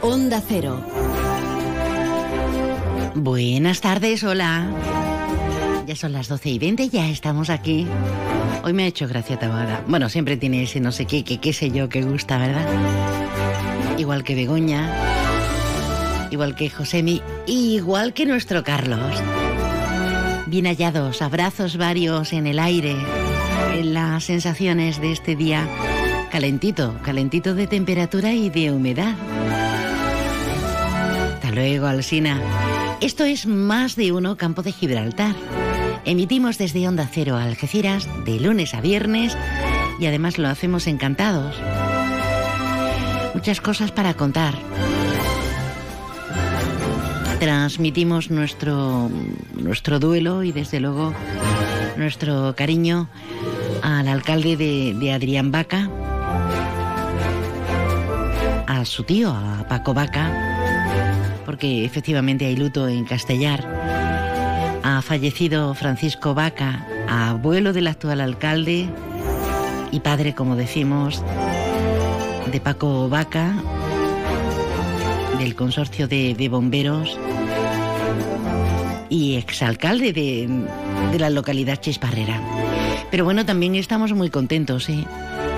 [0.00, 0.84] Onda Cero.
[3.14, 4.66] Buenas tardes, hola.
[5.86, 7.86] Ya son las 12 y 20, ya estamos aquí.
[8.64, 9.84] Hoy me ha hecho gracia Tabada.
[9.86, 12.66] Bueno, siempre tiene ese no sé qué, que qué sé yo, que gusta, ¿verdad?
[13.98, 14.90] Igual que Begoña,
[16.32, 19.22] igual que Josemi, igual que nuestro Carlos.
[20.46, 22.96] Bien hallados, abrazos varios en el aire,
[23.74, 25.68] en las sensaciones de este día
[26.34, 29.14] calentito, calentito de temperatura y de humedad.
[31.32, 32.40] Hasta luego, Alsina.
[33.00, 35.36] Esto es Más de Uno Campo de Gibraltar.
[36.04, 39.36] Emitimos desde Onda Cero a Algeciras de lunes a viernes
[40.00, 41.54] y además lo hacemos encantados.
[43.32, 44.56] Muchas cosas para contar.
[47.38, 49.08] Transmitimos nuestro,
[49.52, 51.14] nuestro duelo y desde luego
[51.96, 53.08] nuestro cariño
[53.82, 55.90] al alcalde de, Adrián Vaca,
[58.66, 60.30] a su tío, a Paco Vaca,
[61.44, 63.64] porque efectivamente hay luto en Castellar.
[64.82, 68.88] Ha fallecido Francisco Vaca, abuelo del actual alcalde
[69.90, 71.22] y padre, como decimos,
[72.50, 73.54] de Paco Vaca,
[75.38, 77.18] del consorcio de, de bomberos
[79.08, 80.48] y exalcalde de,
[81.12, 82.40] de la localidad Chisparrera.
[83.10, 85.04] Pero bueno, también estamos muy contentos, ¿eh?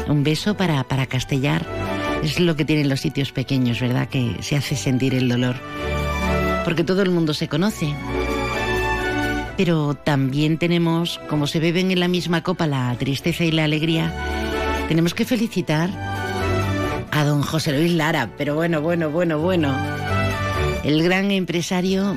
[0.08, 1.66] Un beso para, para Castellar
[2.22, 4.08] es lo que tienen los sitios pequeños, ¿verdad?
[4.08, 5.56] Que se hace sentir el dolor.
[6.64, 7.94] Porque todo el mundo se conoce.
[9.56, 14.12] Pero también tenemos, como se beben en la misma copa la tristeza y la alegría,
[14.88, 15.90] tenemos que felicitar
[17.10, 18.30] a don José Luis Lara.
[18.36, 19.74] Pero bueno, bueno, bueno, bueno.
[20.84, 22.16] El gran empresario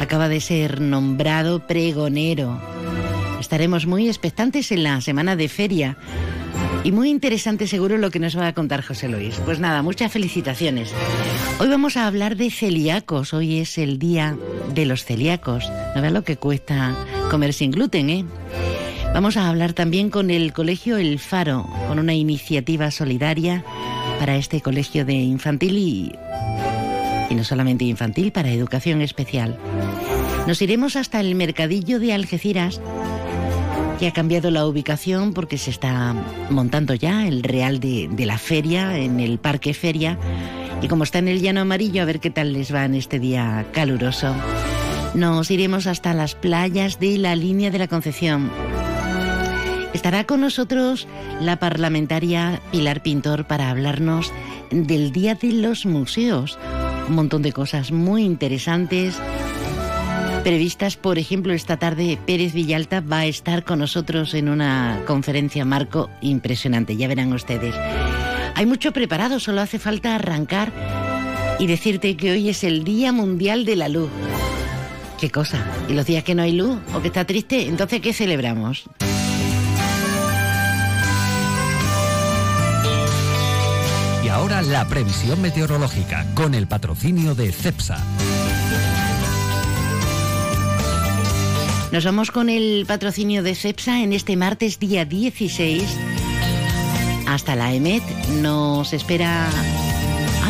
[0.00, 2.60] acaba de ser nombrado pregonero.
[3.40, 5.96] Estaremos muy expectantes en la semana de feria
[6.84, 9.36] y muy interesante seguro lo que nos va a contar José Luis.
[9.44, 10.92] Pues nada, muchas felicitaciones.
[11.58, 13.34] Hoy vamos a hablar de celíacos.
[13.34, 14.36] Hoy es el día
[14.74, 15.70] de los celíacos.
[15.94, 16.94] No veas lo que cuesta
[17.30, 18.24] comer sin gluten, ¿eh?
[19.12, 23.64] Vamos a hablar también con el Colegio El Faro, con una iniciativa solidaria
[24.20, 26.12] para este colegio de infantil y,
[27.30, 29.58] y no solamente infantil, para educación especial.
[30.46, 32.80] Nos iremos hasta el mercadillo de Algeciras
[33.98, 36.14] que ha cambiado la ubicación porque se está
[36.50, 40.18] montando ya el real de, de, la feria en el Parque Feria.
[40.82, 43.18] Y como está en el llano amarillo, a ver qué tal les va en este
[43.18, 44.34] día caluroso.
[45.14, 48.50] Nos iremos hasta las playas de la línea de la Concepción.
[49.94, 51.08] Estará con nosotros
[51.40, 54.30] la parlamentaria Pilar Pintor para hablarnos
[54.70, 56.58] del Día de los Museos.
[57.08, 59.18] Un montón de cosas muy interesantes
[60.46, 60.96] previstas.
[60.96, 66.08] Por ejemplo, esta tarde Pérez Villalta va a estar con nosotros en una conferencia marco
[66.20, 67.74] impresionante, ya verán ustedes.
[68.54, 70.72] Hay mucho preparado, solo hace falta arrancar
[71.58, 74.08] y decirte que hoy es el Día Mundial de la Luz.
[75.18, 75.66] ¿Qué cosa?
[75.88, 77.66] ¿Y los días que no hay luz o que está triste?
[77.66, 78.84] Entonces, ¿qué celebramos?
[84.24, 87.98] Y ahora la previsión meteorológica con el patrocinio de CEPSA.
[91.92, 95.84] Nos vamos con el patrocinio de CEPSA en este martes día 16.
[97.28, 98.02] Hasta la EMET
[98.42, 99.46] nos espera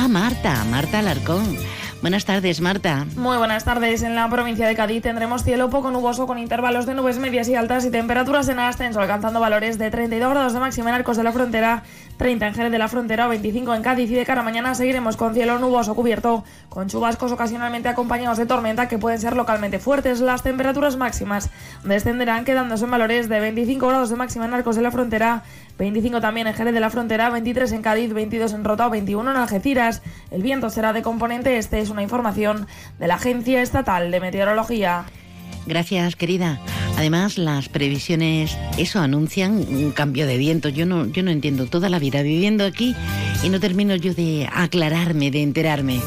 [0.00, 1.56] a Marta, Marta Alarcón.
[2.00, 3.06] Buenas tardes, Marta.
[3.16, 4.02] Muy buenas tardes.
[4.02, 7.54] En la provincia de Cádiz tendremos cielo poco nuboso con intervalos de nubes medias y
[7.54, 11.24] altas y temperaturas en ascenso, alcanzando valores de 32 grados de máxima en Arcos de
[11.24, 11.82] la Frontera
[12.16, 14.74] 30 en Jerez de la Frontera o 25 en Cádiz y de cara a mañana
[14.74, 19.78] seguiremos con cielo nuboso cubierto, con chubascos ocasionalmente acompañados de tormenta que pueden ser localmente
[19.78, 20.20] fuertes.
[20.20, 21.50] Las temperaturas máximas
[21.84, 25.42] descenderán quedándose en valores de 25 grados de máxima en Arcos de la Frontera,
[25.78, 29.30] 25 también en Jerez de la Frontera, 23 en Cádiz, 22 en Rota o 21
[29.30, 30.02] en Algeciras.
[30.30, 32.66] El viento será de componente este, es una información
[32.98, 35.04] de la Agencia Estatal de Meteorología.
[35.66, 36.60] Gracias, querida.
[36.96, 40.68] Además, las previsiones, eso anuncian un cambio de viento.
[40.68, 42.94] Yo no, yo no entiendo toda la vida viviendo aquí
[43.42, 46.00] y no termino yo de aclararme, de enterarme.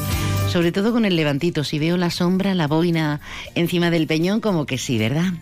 [0.50, 1.62] Sobre todo con el levantito.
[1.62, 3.20] Si veo la sombra, la boina
[3.54, 5.32] encima del peñón, como que sí, ¿verdad?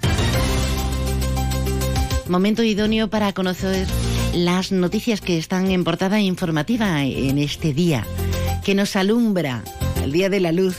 [2.29, 3.87] Momento idóneo para conocer
[4.35, 8.05] las noticias que están en portada informativa en este día,
[8.65, 9.63] que nos alumbra
[10.05, 10.77] el Día de la Luz.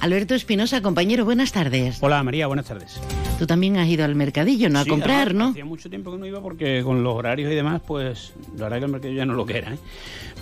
[0.00, 1.98] Alberto Espinosa, compañero, buenas tardes.
[2.00, 3.00] Hola María, buenas tardes.
[3.36, 4.82] Tú también has ido al mercadillo, ¿no?
[4.84, 5.50] Sí, a comprar, además, ¿no?
[5.50, 8.78] Hacía mucho tiempo que no iba porque con los horarios y demás, pues la verdad
[8.78, 9.74] que el mercadillo ya no lo que era.
[9.74, 9.78] ¿eh?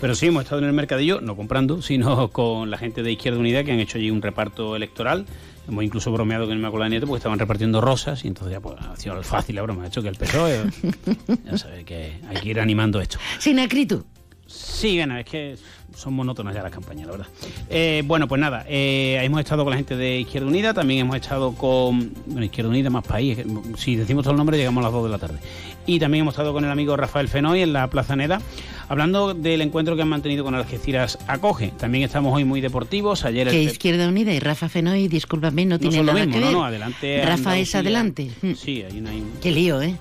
[0.01, 3.39] Pero sí, hemos estado en el mercadillo, no comprando, sino con la gente de Izquierda
[3.39, 5.25] Unida que han hecho allí un reparto electoral.
[5.67, 8.77] Hemos incluso bromeado con el Inmaculada Nieto porque estaban repartiendo rosas y entonces ya pues
[8.79, 9.85] ha sido fácil la broma.
[9.85, 10.65] Ha hecho que el PSOE,
[11.45, 13.19] ya sabes que hay que ir animando esto.
[13.39, 14.05] Sin acritud.
[14.47, 15.57] Sí, bueno, es que
[15.95, 17.27] son monótonas ya las campañas, la verdad.
[17.71, 21.17] Eh, bueno, pues nada, eh, hemos estado con la gente de Izquierda Unida, también hemos
[21.17, 23.39] estado con bueno, Izquierda Unida más país,
[23.77, 25.39] si decimos todo el nombre llegamos a las 2 de la tarde.
[25.87, 28.41] Y también hemos estado con el amigo Rafael Fenoy en la Plaza Neda,
[28.89, 31.73] hablando del encuentro que han mantenido con Algeciras Acoge.
[31.79, 33.25] También estamos hoy muy deportivos.
[33.25, 36.41] Ayer que Izquierda Unida y Rafa Fenoy, discúlpame, no, tiene nada que ver.
[36.41, 37.23] No, no, adelante.
[37.25, 38.31] Rafa es adelante.
[38.57, 39.13] Sí, hay una...
[39.41, 39.97] Qué lío, ¿eh?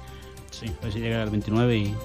[0.50, 1.96] Sí, a ver si llega al 29 y, y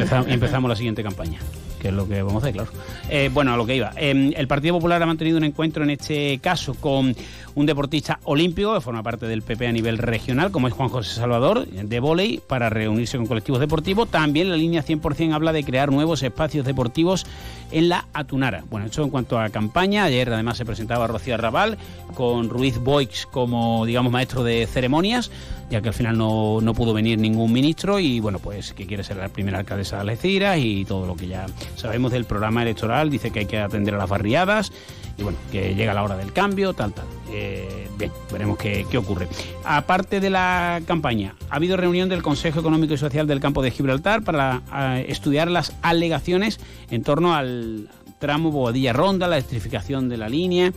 [0.32, 1.40] empezamos la siguiente campaña
[1.78, 2.70] que es lo que vamos a hacer, claro.
[3.08, 3.92] Eh, bueno, a lo que iba.
[3.96, 7.14] Em, el Partido Popular ha mantenido un encuentro en este caso con
[7.54, 11.14] un deportista olímpico que forma parte del PP a nivel regional, como es Juan José
[11.14, 14.08] Salvador, de volei, para reunirse con colectivos deportivos.
[14.08, 17.26] También la línea 100% habla de crear nuevos espacios deportivos
[17.72, 18.64] en la Atunara.
[18.70, 20.04] Bueno, eso en cuanto a campaña.
[20.04, 21.78] Ayer además se presentaba Rocío Arrabal
[22.14, 25.30] con Ruiz Boix como, digamos, maestro de ceremonias,
[25.70, 29.04] ya que al final no, no pudo venir ningún ministro y, bueno, pues que quiere
[29.04, 33.10] ser la primera alcaldesa de Algeciras y todo lo que ya sabemos del programa electoral.
[33.10, 34.72] Dice que hay que atender a las barriadas
[35.18, 37.06] y bueno, que llega la hora del cambio, tal, tal.
[37.30, 39.28] Eh, bien, veremos qué, qué, ocurre.
[39.64, 43.70] Aparte de la campaña, ha habido reunión del Consejo Económico y Social del Campo de
[43.70, 44.62] Gibraltar para
[45.00, 46.60] estudiar las alegaciones
[46.90, 50.72] en torno al tramo Bobadilla-Ronda, la electrificación de la línea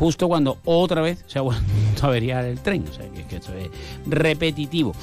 [0.00, 1.62] justo cuando otra vez se ha vuelto
[2.02, 2.84] a averiar el tren.
[2.90, 3.68] O sea, que, que esto es
[4.06, 4.94] repetitivo.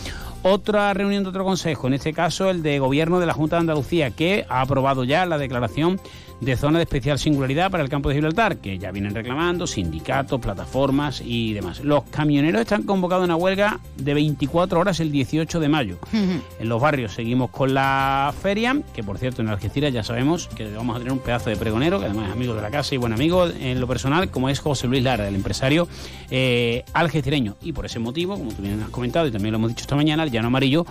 [0.42, 3.62] Otra reunión de otro consejo, en este caso el de gobierno de la Junta de
[3.62, 6.00] Andalucía, que ha aprobado ya la declaración
[6.42, 10.40] de zona de especial singularidad para el campo de Gibraltar, que ya vienen reclamando sindicatos,
[10.40, 11.82] plataformas y demás.
[11.82, 15.98] Los camioneros están convocados a una huelga de 24 horas el 18 de mayo.
[16.14, 20.72] en los barrios seguimos con la feria, que por cierto en Algeciras ya sabemos que
[20.72, 22.98] vamos a tener un pedazo de pregonero, que además es amigo de la casa y
[22.98, 25.88] buen amigo en lo personal, como es José Luis Lara, el empresario
[26.30, 27.56] eh, algecireño.
[27.62, 29.96] Y por ese motivo, como tú bien has comentado y también lo hemos dicho esta
[29.96, 30.86] mañana, el llano amarillo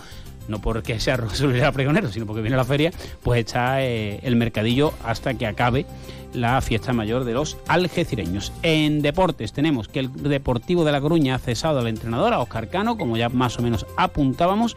[0.49, 4.93] no porque sea Rosalía Pregonero, sino porque viene la feria, pues está eh, el mercadillo
[5.05, 5.87] hasta que acabe
[6.33, 8.53] la fiesta mayor de los algecireños.
[8.63, 12.69] En deportes tenemos que el Deportivo de La Coruña ha cesado al entrenador, a Oscar
[12.69, 14.77] Cano, como ya más o menos apuntábamos.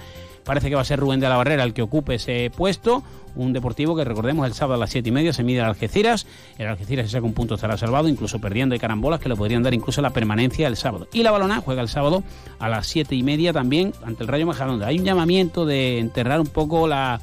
[0.50, 3.04] Parece que va a ser Rubén de la Barrera el que ocupe ese puesto
[3.36, 6.26] un deportivo que recordemos el sábado a las 7 y media se mide al Algeciras.
[6.58, 9.62] El Algeciras si saca un punto estará salvado, incluso perdiendo de carambolas que le podrían
[9.62, 11.08] dar incluso la permanencia el sábado.
[11.14, 12.24] Y la balona juega el sábado
[12.58, 14.88] a las 7 y media también ante el Rayo Majadahonda.
[14.88, 17.22] Hay un llamamiento de enterrar un poco la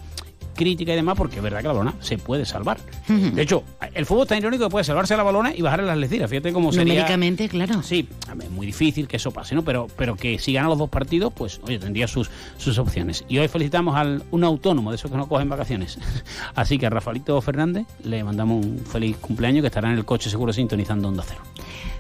[0.57, 2.79] crítica y demás, porque es verdad que la balona se puede salvar.
[3.09, 3.63] De hecho,
[3.95, 6.29] el fútbol está irónico que puede salvarse la balona y bajar las leciras.
[6.29, 6.95] Fíjate cómo sería.
[6.95, 7.83] Numéricamente, claro.
[7.83, 8.09] Sí,
[8.43, 9.63] es muy difícil que eso pase, ¿no?
[9.63, 13.25] Pero, pero que si ganan los dos partidos, pues, oye, tendría sus, sus opciones.
[13.29, 15.99] Y hoy felicitamos a un autónomo de esos que no cogen vacaciones.
[16.55, 20.31] Así que a Rafaelito Fernández le mandamos un feliz cumpleaños que estará en el coche
[20.31, 21.41] seguro sintonizando Onda Cero.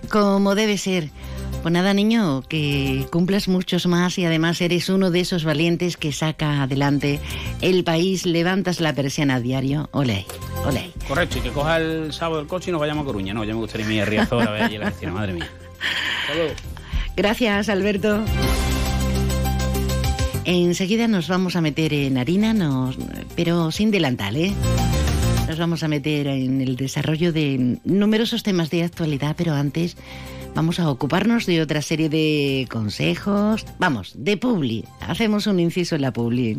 [0.09, 1.11] Como debe ser.
[1.67, 6.13] Pues nada, niño, que cumplas muchos más y además eres uno de esos valientes que
[6.13, 7.19] saca adelante
[7.61, 9.89] el país, levantas la persiana a diario.
[9.91, 10.27] Ole,
[10.65, 10.93] ole.
[11.09, 13.35] Correcto, y que coja el sábado el coche y nos vayamos a Coruña.
[13.35, 15.51] No, ya me gustaría ir a Riazor a ver allí la vecina, madre mía.
[17.17, 18.25] Gracias, Alberto.
[20.45, 22.97] Enseguida nos vamos a meter en harina, nos,
[23.35, 24.55] pero sin delantal, ¿eh?
[25.49, 29.97] Nos vamos a meter en el desarrollo de numerosos temas de actualidad, pero antes
[30.57, 33.67] vamos a ocuparnos de otra serie de consejos.
[33.79, 34.85] Vamos, de Publi.
[35.01, 36.59] Hacemos un inciso en la Publi.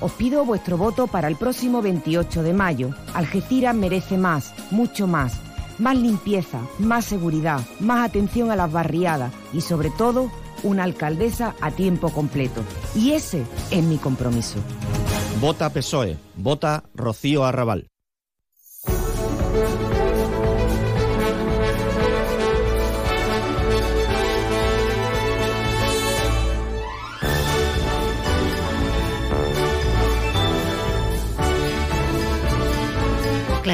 [0.00, 2.90] os pido vuestro voto para el próximo 28 de mayo.
[3.14, 5.40] Algeciras merece más, mucho más.
[5.78, 10.30] Más limpieza, más seguridad, más atención a las barriadas y sobre todo
[10.62, 12.62] una alcaldesa a tiempo completo.
[12.94, 14.58] Y ese es mi compromiso.
[15.40, 17.88] Vota PSOE, vota Rocío Arrabal.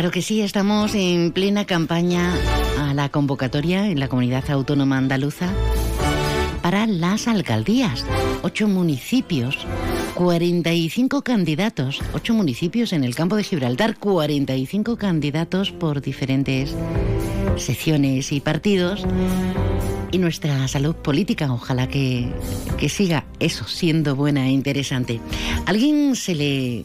[0.02, 2.35] Claro que sí, estamos en plena campaña
[2.76, 5.49] a la convocatoria en la comunidad autónoma andaluza
[6.61, 8.04] para las alcaldías.
[8.42, 9.64] Ocho municipios,
[10.14, 16.75] 45 candidatos, ocho municipios en el campo de Gibraltar, 45 candidatos por diferentes
[17.56, 19.04] secciones y partidos.
[20.11, 22.28] Y nuestra salud política, ojalá que,
[22.76, 25.21] que siga eso, siendo buena e interesante.
[25.64, 26.85] ¿Alguien se le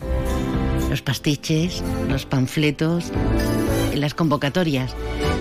[0.98, 3.12] los pastiches, los panfletos,
[3.94, 4.96] las convocatorias,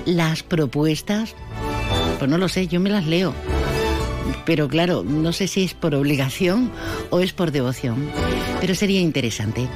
[0.04, 1.34] las propuestas,
[2.18, 3.32] pues no lo sé, yo me las leo.
[4.44, 6.70] Pero claro, no sé si es por obligación
[7.08, 8.10] o es por devoción.
[8.60, 9.66] Pero sería interesante.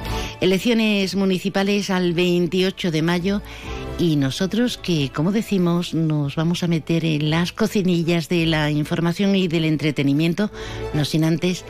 [0.43, 3.41] Elecciones municipales al 28 de mayo
[3.99, 9.35] y nosotros que, como decimos, nos vamos a meter en las cocinillas de la información
[9.35, 10.51] y del entretenimiento,
[10.93, 11.65] no sin antes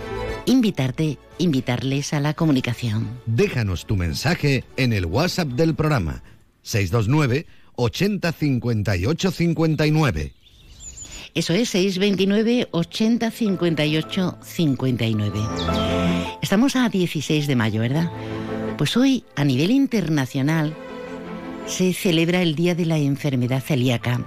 [0.47, 3.09] invitarte, invitarles a la comunicación.
[3.27, 6.23] Déjanos tu mensaje en el WhatsApp del programa
[6.63, 10.33] 629 80 58 59.
[11.35, 15.41] Eso es 629 80 58 59.
[16.43, 18.11] Estamos a 16 de mayo, ¿verdad?
[18.77, 20.75] Pues hoy, a nivel internacional,
[21.67, 24.25] se celebra el Día de la Enfermedad Celíaca.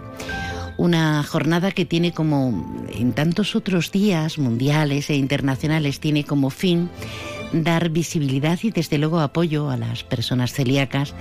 [0.77, 6.89] Una jornada que tiene como, en tantos otros días mundiales e internacionales, tiene como fin
[7.53, 11.13] dar visibilidad y desde luego apoyo a las personas celíacas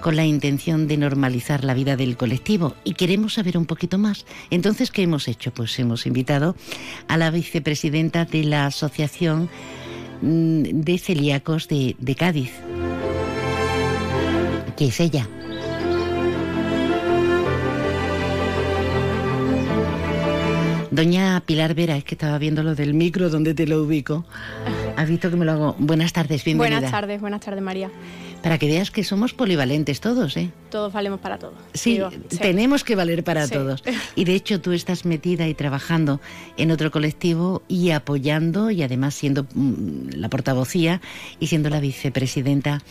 [0.00, 4.24] con la intención de normalizar la vida del colectivo y queremos saber un poquito más.
[4.50, 5.52] Entonces, ¿qué hemos hecho?
[5.52, 6.56] Pues hemos invitado
[7.08, 9.48] a la vicepresidenta de la Asociación
[10.22, 12.52] mm, de Celíacos de, de Cádiz,
[14.76, 15.28] que es ella.
[21.00, 24.26] Doña Pilar Vera, es que estaba viendo lo del micro donde te lo ubico.
[24.98, 25.76] Has visto que me lo hago.
[25.78, 26.76] Buenas tardes, bienvenida.
[26.76, 27.90] Buenas tardes, buenas tardes, María.
[28.42, 30.50] Para que veas que somos polivalentes todos, ¿eh?
[30.68, 31.54] Todos valemos para todo.
[31.72, 32.36] Sí, Digo, sí.
[32.36, 33.54] tenemos que valer para Sí.
[33.54, 33.82] todos.
[34.14, 36.20] Y de hecho tú estás metida y trabajando
[36.58, 41.00] en otro colectivo y apoyando y además siendo mm, la portavocía
[41.38, 42.82] y siendo la vicepresidenta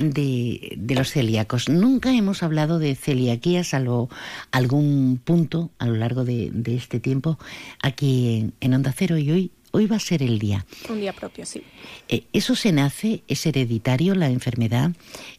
[0.00, 1.68] de, de los celíacos.
[1.68, 4.08] Nunca hemos hablado de celiaquía, salvo
[4.50, 7.38] algún punto a lo largo de, de este tiempo
[7.82, 10.64] aquí en, en Onda Cero y hoy, hoy va a ser el día.
[10.88, 11.62] Un día propio, sí.
[12.08, 13.22] Eh, ¿Eso se nace?
[13.28, 14.92] ¿Es hereditario la enfermedad?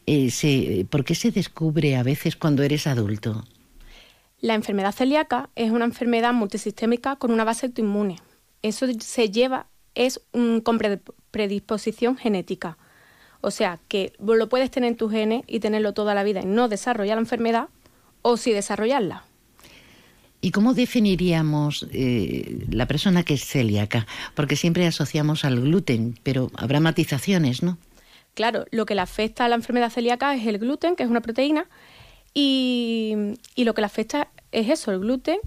[0.06, 3.44] Eh, se, ¿Por qué se descubre a veces cuando eres adulto?
[4.39, 8.18] La enfermedad celíaca es una enfermedad multisistémica con una base autoinmune.
[8.62, 11.01] Eso se lleva, es un, con pre-
[11.32, 12.77] predisposición genética.
[13.42, 16.46] O sea, que lo puedes tener en tus genes y tenerlo toda la vida y
[16.46, 17.68] no desarrollar la enfermedad,
[18.22, 19.24] o sí desarrollarla.
[20.42, 24.08] ¿Y cómo definiríamos eh, la persona que es celíaca?
[24.34, 27.78] Porque siempre asociamos al gluten, pero habrá matizaciones, ¿no?
[28.34, 31.22] Claro, lo que le afecta a la enfermedad celíaca es el gluten, que es una
[31.22, 31.68] proteína,
[32.34, 33.16] y,
[33.56, 35.40] y lo que le afecta es eso, el gluten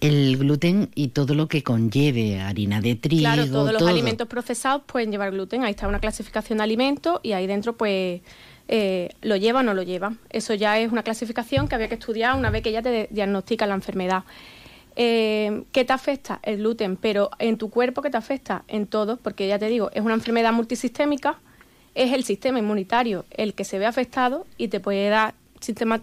[0.00, 4.82] El gluten y todo lo que conlleve, harina de trigo, Claro, todos los alimentos procesados
[4.86, 5.64] pueden llevar gluten.
[5.64, 8.20] Ahí está una clasificación de alimentos y ahí dentro, pues,
[8.68, 10.14] eh, lo lleva o no lo lleva.
[10.30, 13.70] Eso ya es una clasificación que había que estudiar una vez que ya te diagnostican
[13.70, 14.22] la enfermedad.
[14.94, 16.40] Eh, ¿Qué te afecta?
[16.42, 18.64] El gluten, pero en tu cuerpo, ¿qué te afecta?
[18.68, 21.38] En todo, porque ya te digo, es una enfermedad multisistémica,
[21.94, 26.00] es el sistema inmunitario el que se ve afectado y te puede dar mm,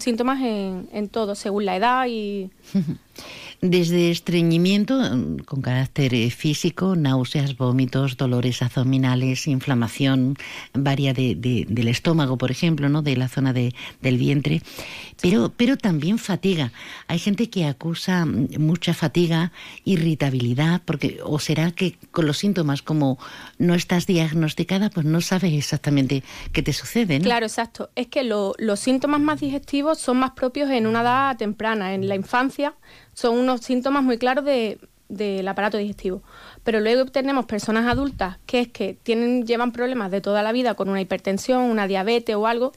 [0.00, 2.50] síntomas en, en todo, según la edad y
[3.60, 10.36] Desde estreñimiento mm, con carácter eh, físico, náuseas, vómitos, dolores abdominales, inflamación
[10.74, 13.02] varia de, de- del estómago, por ejemplo, ¿no?
[13.02, 14.62] de la zona de- del vientre,
[15.20, 16.70] pero, pero también fatiga.
[17.08, 19.50] Hay gente que acusa mm, mucha fatiga,
[19.84, 23.18] irritabilidad, porque o será que con los síntomas, como
[23.58, 26.22] no estás diagnosticada, pues no sabes exactamente
[26.52, 27.18] qué te sucede.
[27.18, 27.24] ¿no?
[27.24, 27.90] Claro, exacto.
[27.96, 32.06] Es que lo- los síntomas más digestivos son más propios en una edad temprana, en
[32.08, 32.74] la infancia,
[33.20, 36.22] son unos síntomas muy claros de- del aparato digestivo.
[36.62, 40.74] Pero luego tenemos personas adultas que es que tienen, llevan problemas de toda la vida
[40.74, 42.72] con una hipertensión, una diabetes o algo,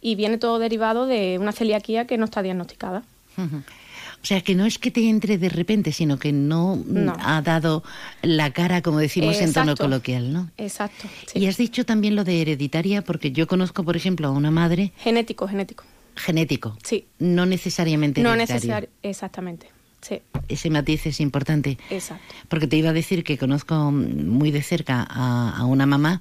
[0.00, 3.02] y viene todo derivado de una celiaquía que no está diagnosticada.
[3.36, 7.16] O sea, que no es que te entre de repente, sino que no, mm, No.
[7.20, 7.82] ha dado
[8.22, 10.50] la cara, como decimos en tono coloquial, ¿no?
[10.56, 11.06] Exacto.
[11.26, 11.38] sí.
[11.38, 14.92] Y has dicho también lo de hereditaria, porque yo conozco, por ejemplo, a una madre
[14.98, 15.84] Genético, genético.
[16.16, 17.04] genético, Sí.
[17.18, 18.88] no necesariamente No necesario.
[19.02, 19.68] Exactamente.
[20.06, 22.22] Sí, Ese matiz es importante, exacto.
[22.48, 26.20] porque te iba a decir que conozco muy de cerca a, a una mamá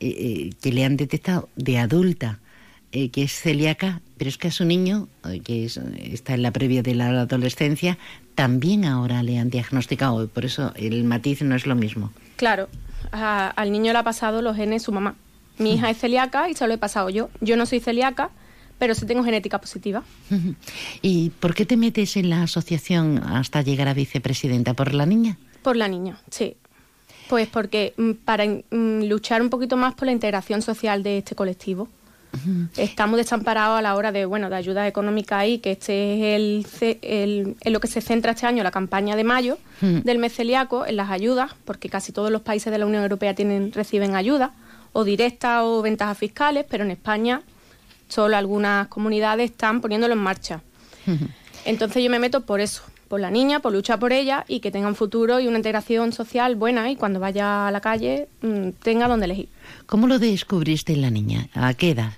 [0.00, 2.38] eh, eh, que le han detectado de adulta
[2.92, 6.42] eh, que es celíaca, pero es que a su niño, eh, que es- está en
[6.42, 7.98] la previa de la adolescencia,
[8.34, 12.10] también ahora le han diagnosticado, por eso el matiz no es lo mismo.
[12.36, 12.68] Claro,
[13.12, 15.14] a- al niño le ha pasado los genes su mamá.
[15.58, 17.28] Mi hija es celíaca y se lo he pasado yo.
[17.42, 18.30] Yo no soy celíaca,
[18.80, 20.02] pero sí tengo genética positiva.
[21.02, 24.72] ¿Y por qué te metes en la asociación hasta llegar a vicepresidenta?
[24.72, 25.36] ¿Por la niña?
[25.62, 26.56] Por la niña, sí.
[27.28, 31.36] Pues porque mm, para mm, luchar un poquito más por la integración social de este
[31.36, 31.88] colectivo.
[32.76, 36.98] Estamos desamparados a la hora de, bueno, de ayuda económica y que este es el,
[37.02, 40.86] el, en lo que se centra este año la campaña de mayo del mes celíaco,
[40.86, 44.54] en las ayudas, porque casi todos los países de la Unión Europea tienen, reciben ayuda,
[44.92, 47.42] o directas o ventajas fiscales, pero en España
[48.10, 50.60] solo algunas comunidades están poniéndolo en marcha.
[51.64, 54.70] Entonces yo me meto por eso, por la niña, por luchar por ella y que
[54.70, 58.70] tenga un futuro y una integración social buena y cuando vaya a la calle mm,
[58.82, 59.48] tenga donde elegir.
[59.86, 61.48] ¿Cómo lo descubriste en la niña?
[61.54, 62.12] ¿A qué edad?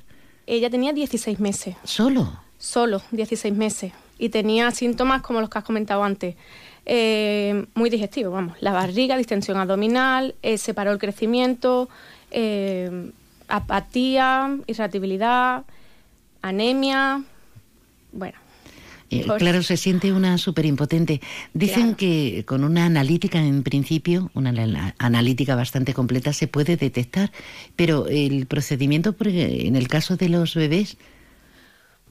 [0.47, 1.77] Ella tenía 16 meses.
[1.85, 2.41] ¿Solo?
[2.59, 3.93] Solo, 16 meses.
[4.19, 6.37] Y tenía síntomas como los que has comentado antes.
[6.85, 8.57] Eh, muy digestivo, vamos.
[8.61, 11.89] La barriga, distensión abdominal, eh, se paró el crecimiento,
[12.31, 13.11] eh,
[13.49, 15.65] apatía, irritabilidad,
[16.43, 17.23] anemia.
[18.13, 18.39] Bueno.
[19.11, 21.21] Eh, claro, se siente una súper impotente.
[21.53, 27.31] Dicen que con una analítica en principio, una analítica bastante completa, se puede detectar,
[27.77, 30.97] pero el procedimiento en el caso de los bebés.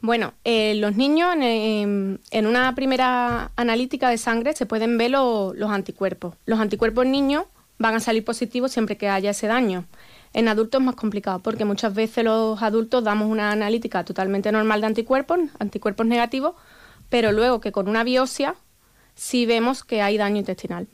[0.02, 6.36] Bueno, eh, los niños en, una primera analítica de sangre se pueden ver los anticuerpos.
[6.46, 7.46] Los anticuerpos niños
[7.80, 9.86] van a salir positivos siempre que haya ese daño.
[10.34, 14.82] En adultos es más complicado porque muchas veces los adultos damos una analítica totalmente normal
[14.82, 16.56] de anticuerpos, anticuerpos negativos,
[17.10, 18.56] pero luego que con una biopsia
[19.16, 20.88] sí vemos que hay daño intestinal.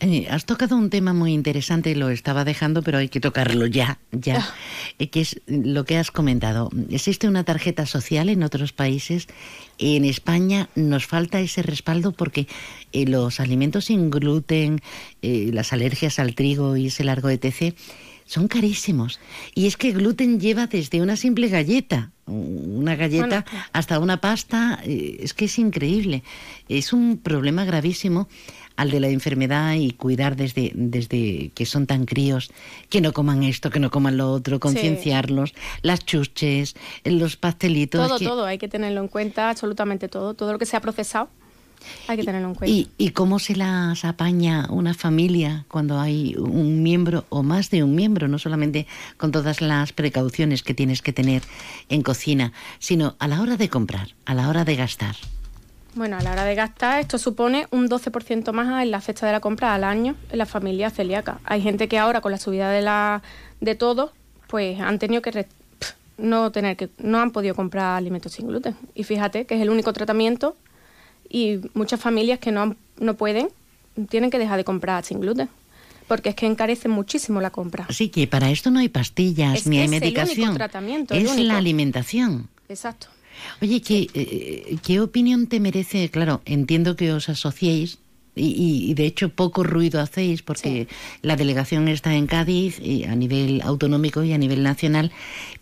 [0.00, 3.98] Eh, has tocado un tema muy interesante, lo estaba dejando, pero hay que tocarlo ya,
[4.12, 4.54] ya, ah.
[4.98, 6.70] eh, que es lo que has comentado.
[6.90, 9.28] Existe una tarjeta social en otros países.
[9.78, 12.46] En España nos falta ese respaldo porque
[12.92, 14.80] eh, los alimentos sin gluten,
[15.22, 17.74] las alergias al trigo y ese largo etc.,
[18.30, 19.18] son carísimos.
[19.56, 24.78] Y es que gluten lleva desde una simple galleta, una galleta, hasta una pasta.
[24.84, 26.22] Eh, es que es increíble.
[26.68, 28.28] Es un problema gravísimo
[28.76, 32.52] al de la enfermedad y cuidar desde, desde que son tan críos,
[32.88, 35.52] que no coman esto, que no coman lo otro, concienciarlos,
[35.82, 38.06] las chuches, los pastelitos.
[38.06, 41.30] Todo, todo, hay que tenerlo en cuenta, absolutamente todo, todo lo que sea procesado
[42.08, 42.74] hay que tenerlo en cuenta.
[42.74, 47.82] ¿Y, ¿Y cómo se las apaña una familia cuando hay un miembro o más de
[47.82, 48.28] un miembro?
[48.28, 51.42] No solamente con todas las precauciones que tienes que tener
[51.88, 55.16] en cocina, sino a la hora de comprar, a la hora de gastar.
[55.94, 59.32] Bueno, a la hora de gastar, esto supone un 12% más en la fecha de
[59.32, 61.40] la compra al año en la familia celíaca.
[61.44, 63.22] Hay gente que ahora, con la subida de, la,
[63.60, 64.12] de todo,
[64.46, 65.46] pues han tenido que
[66.16, 68.76] no tener que no han podido comprar alimentos sin gluten.
[68.94, 70.56] Y fíjate que es el único tratamiento
[71.30, 73.48] y muchas familias que no, no pueden
[74.08, 75.48] tienen que dejar de comprar sin gluten
[76.10, 77.86] porque es que encarece muchísimo la compra.
[77.88, 80.50] Así que para esto no hay pastillas ni hay medicación.
[80.50, 82.48] El tratamiento, es la alimentación.
[82.68, 83.06] Exacto.
[83.62, 86.10] Oye, ¿qué, eh, ¿qué opinión te merece?
[86.10, 87.98] Claro, entiendo que os asociéis
[88.40, 90.88] y, de hecho poco ruido hacéis porque
[91.22, 95.12] la delegación está en Cádiz a nivel autonómico y a nivel nacional,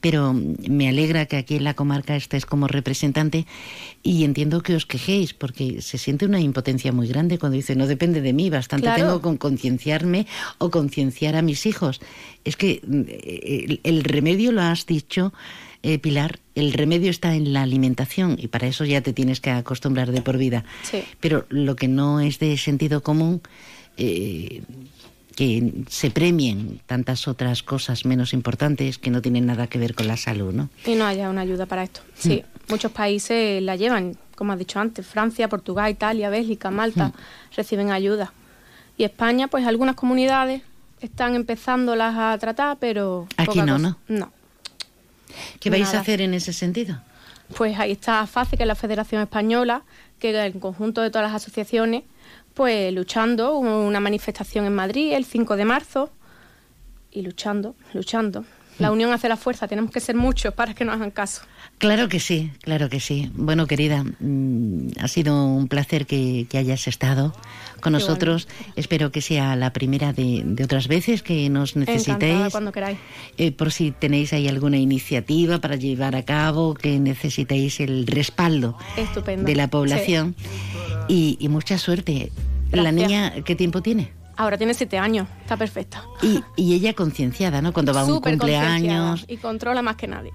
[0.00, 0.34] pero
[0.68, 3.46] me alegra que aquí en la comarca estés como representante
[4.02, 7.86] y entiendo que os quejéis porque se siente una impotencia muy grande cuando dice no
[7.86, 10.26] depende de mí, bastante tengo con concienciarme
[10.58, 12.00] o concienciar a mis hijos.
[12.44, 15.32] Es que eh, el remedio lo has dicho
[15.82, 19.50] eh, Pilar, el remedio está en la alimentación y para eso ya te tienes que
[19.50, 20.64] acostumbrar de por vida.
[21.20, 23.42] Pero lo que no es de sentido común,
[23.96, 24.62] eh,
[25.36, 30.08] que se premien tantas otras cosas menos importantes que no tienen nada que ver con
[30.08, 30.68] la salud, ¿no?
[30.84, 32.00] Y no haya una ayuda para esto.
[32.00, 32.20] Mm.
[32.20, 37.12] Sí, muchos países la llevan, como has dicho antes, Francia, Portugal, Italia, Bélgica, Malta, mm.
[37.56, 38.32] reciben ayuda.
[38.96, 40.62] Y España, pues algunas comunidades
[41.00, 43.28] están empezándolas a tratar, pero...
[43.36, 43.96] Aquí no, ¿no?
[44.08, 44.32] No.
[45.60, 47.00] ¿Qué vais a hacer en ese sentido?
[47.56, 49.82] Pues ahí está FACE, que es la Federación Española,
[50.18, 52.02] que en conjunto de todas las asociaciones,
[52.54, 56.10] pues luchando, una manifestación en Madrid el 5 de marzo,
[57.10, 58.44] y luchando, luchando.
[58.78, 61.42] La unión hace la fuerza, tenemos que ser muchos para que nos hagan caso.
[61.78, 63.30] Claro que sí, claro que sí.
[63.34, 67.34] Bueno, querida, mm, ha sido un placer que, hayas estado
[67.80, 68.48] con nosotros.
[68.76, 72.50] Espero que sea la primera de, otras veces que nos necesitéis.
[72.50, 72.98] cuando queráis.
[73.36, 78.76] Eh, por si tenéis ahí alguna iniciativa para llevar a cabo, que necesitéis el respaldo
[79.26, 80.34] de la población.
[81.08, 82.30] Y, mucha suerte.
[82.70, 84.17] ¿La niña qué tiempo tiene?
[84.38, 86.04] Ahora tiene siete años, está perfecta.
[86.22, 87.72] Y, ella concienciada, ¿no?
[87.72, 89.24] Cuando va a un cumpleaños.
[89.26, 90.32] Y controla más que nadie.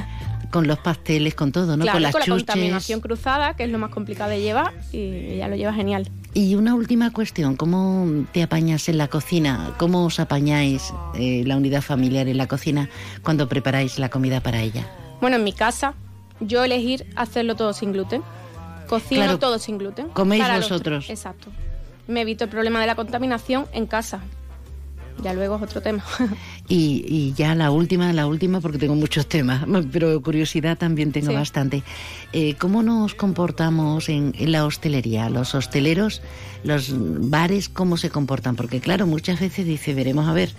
[0.50, 1.86] con los pasteles, con todo, ¿no?
[1.86, 5.48] con las con la contaminación cruzada, que es lo más complicado de llevar, y ella
[5.48, 6.10] lo lleva genial.
[6.34, 9.72] Y una última cuestión, ¿cómo te apañas en la cocina?
[9.78, 12.90] ¿Cómo os apañáis eh, la unidad familiar en la cocina
[13.22, 14.86] cuando preparáis la comida para ella?
[15.22, 15.94] Bueno, en mi casa,
[16.40, 18.22] yo elegir hacerlo todo sin gluten.
[18.86, 19.38] Cocino Claro.
[19.38, 20.08] todo sin gluten.
[20.10, 21.08] Coméis vosotros.
[21.08, 21.50] Exacto.
[22.08, 24.20] Me evito el problema de la contaminación en casa.
[25.22, 26.04] Ya luego es otro tema.
[26.68, 31.28] Y, y ya la última, la última, porque tengo muchos temas, pero curiosidad también tengo
[31.28, 31.34] Sí.
[31.34, 31.82] bastante.
[32.32, 35.30] Eh, ¿Cómo nos comportamos en, en la hostelería?
[35.30, 36.22] ¿Los hosteleros,
[36.64, 36.92] los
[37.30, 38.56] bares, cómo se comportan?
[38.56, 40.50] Porque claro, muchas veces dice, veremos a ver,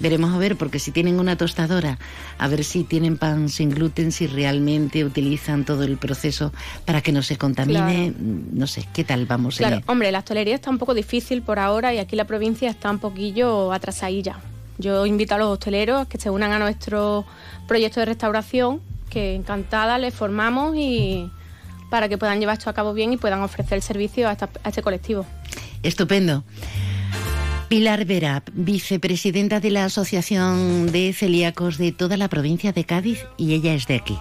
[0.00, 1.98] veremos a ver, porque si tienen una tostadora,
[2.38, 6.52] a ver si tienen pan sin gluten, si realmente utilizan todo el proceso
[6.84, 10.54] para que no se contamine, mm, no sé, ¿qué tal vamos Claro, hombre, la hostelería
[10.54, 14.38] está un poco difícil por ahora y aquí la provincia está un poquillo atrasadilla.
[14.78, 17.24] Yo invito a los hosteleros a que se unan a nuestro
[17.68, 21.30] proyecto de restauración, que encantada les formamos y
[21.90, 24.50] para que puedan llevar esto a cabo bien y puedan ofrecer el servicio a, esta-
[24.64, 25.24] a este colectivo.
[25.84, 26.42] Estupendo.
[27.74, 33.52] Pilar Vera, vicepresidenta de la Asociación de Celíacos de toda la provincia de Cádiz y
[33.52, 34.16] ella es de aquí.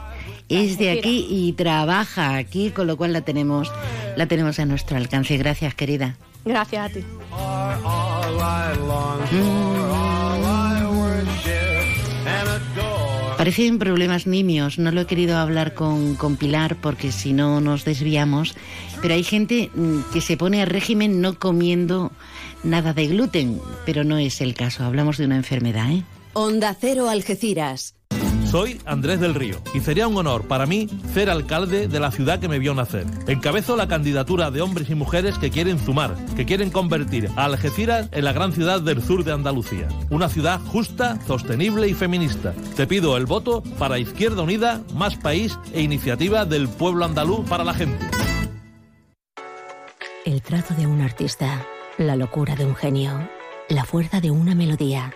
[0.50, 3.72] Es de aquí y trabaja aquí, con lo cual la tenemos,
[4.16, 5.38] la tenemos a nuestro alcance.
[5.38, 6.18] Gracias, querida.
[6.44, 7.04] Gracias a ti.
[13.44, 17.84] Parecen problemas nimios, no lo he querido hablar con, con Pilar porque si no nos
[17.84, 18.56] desviamos,
[19.02, 22.14] pero hay gente mm, que se pone a régimen no comiendo
[22.64, 26.06] nada de gluten, pero no es el caso, hablamos de una enfermedad, ¿eh?
[26.32, 27.96] Onda Cero Algeciras.
[28.54, 32.39] Soy Andrés del Río y sería un honor para mí ser alcalde de la ciudad
[32.39, 33.08] que me vio nacer.
[33.26, 38.10] Encabezo la candidatura de hombres y mujeres que quieren sumar, que quieren convertir a Algeciras
[38.12, 39.88] en la gran ciudad del sur de Andalucía.
[40.12, 42.54] Una ciudad justa, sostenible y feminista.
[42.76, 47.63] Te pido el voto para Izquierda Unida, Más País e Iniciativa del Pueblo Andaluz para
[47.63, 48.06] la Gente.
[50.26, 51.66] El trazo de un artista,
[51.98, 53.28] la locura de un genio,
[53.68, 55.12] la fuerza de una melodía.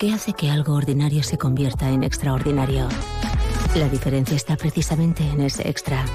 [0.00, 2.88] ¿Qué hace que algo ordinario se convierta en extraordinario?
[3.74, 6.06] La diferencia está precisamente en ese extra.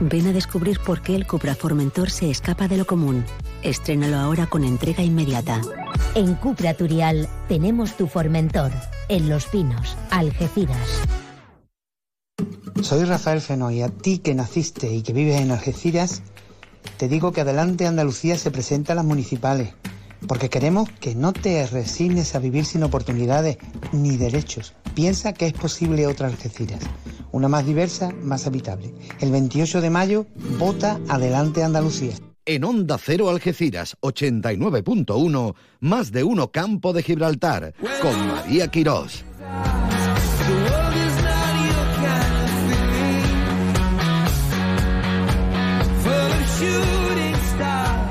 [0.00, 3.24] Ven a descubrir por qué el Cupra Formentor se escapa de lo común.
[3.62, 5.60] Estrénalo ahora con entrega inmediata.
[6.16, 8.72] En Cupra Turial tenemos tu Formentor,
[9.08, 11.02] en Los Pinos, Algeciras.
[12.82, 16.22] Soy Rafael Feno y a ti que naciste y que vives en Algeciras,
[16.96, 19.74] te digo que Adelante Andalucía se presenta a las municipales,
[20.26, 23.58] porque queremos que no te resignes a vivir sin oportunidades
[23.92, 24.74] ni derechos.
[24.94, 26.80] Piensa que es posible otra Algeciras,
[27.32, 28.92] una más diversa, más habitable.
[29.20, 30.26] El 28 de mayo,
[30.58, 32.14] vota Adelante Andalucía.
[32.44, 39.24] En Onda Cero Algeciras 89.1, más de uno Campo de Gibraltar, con María Quirós.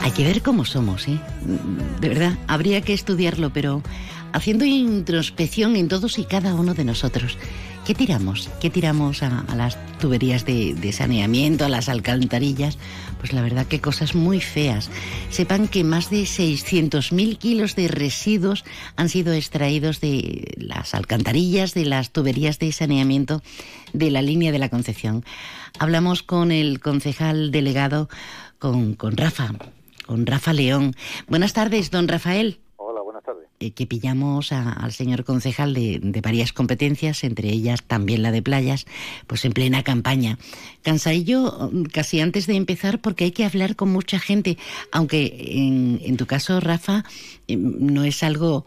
[0.07, 1.19] Hay que ver cómo somos, ¿eh?
[1.99, 3.83] De verdad, habría que estudiarlo, pero
[4.31, 7.37] haciendo introspección en todos y cada uno de nosotros.
[7.85, 8.49] ¿Qué tiramos?
[8.61, 12.77] ¿Qué tiramos a, las tuberías de, de saneamiento, a las alcantarillas?
[13.19, 14.89] Pues la verdad que cosas muy feas.
[15.29, 18.63] Sepan que más de 600.000 kilos de residuos
[18.95, 23.43] han sido extraídos de las alcantarillas, de las tuberías de saneamiento
[23.91, 25.25] de la línea de la Concepción.
[25.79, 28.07] Hablamos con el concejal delegado,
[28.57, 29.51] con, con Rafa,
[30.07, 30.93] con Rafa León.
[31.27, 32.59] Buenas tardes, don Rafael.
[32.77, 33.47] Hola, buenas tardes.
[33.59, 38.31] Eh, que pillamos a- al señor concejal de, de varias competencias, entre ellas también la
[38.31, 38.85] de playas,
[39.27, 40.37] pues en plena campaña.
[40.83, 44.57] Cansadillo mm, casi antes de empezar porque hay que hablar con mucha gente,
[44.91, 47.03] aunque en, en tu caso, Rafa,
[47.47, 48.65] eh, no es algo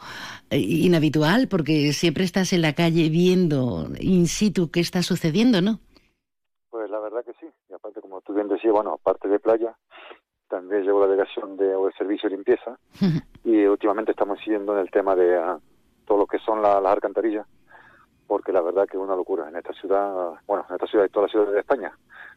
[0.50, 5.78] eh, inhabitual porque siempre estás en la calle viendo in situ qué está sucediendo, ¿no?
[6.70, 7.46] Pues la verdad que sí.
[7.70, 9.76] Y aparte, como tú bien decías, bueno, aparte de playa,
[10.50, 12.76] también llevo la delegación de, o el servicio de limpieza
[13.44, 15.58] y últimamente estamos siguiendo en el tema de ah,
[16.04, 17.46] todo lo que son la- las alcantarillas,
[18.26, 21.08] porque la verdad que es una locura en esta ciudad, bueno, en esta ciudad y
[21.08, 21.92] todas las ciudades de España.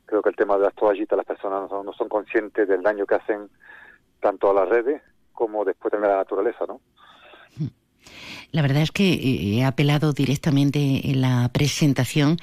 [0.05, 2.81] Creo que el tema de las toallitas, las personas no son, no son conscientes del
[2.83, 3.49] daño que hacen
[4.21, 5.01] tanto a las redes
[5.33, 6.79] como después también a la naturaleza, ¿no?
[8.53, 12.37] La verdad es que eh, he apelado directamente en la presentación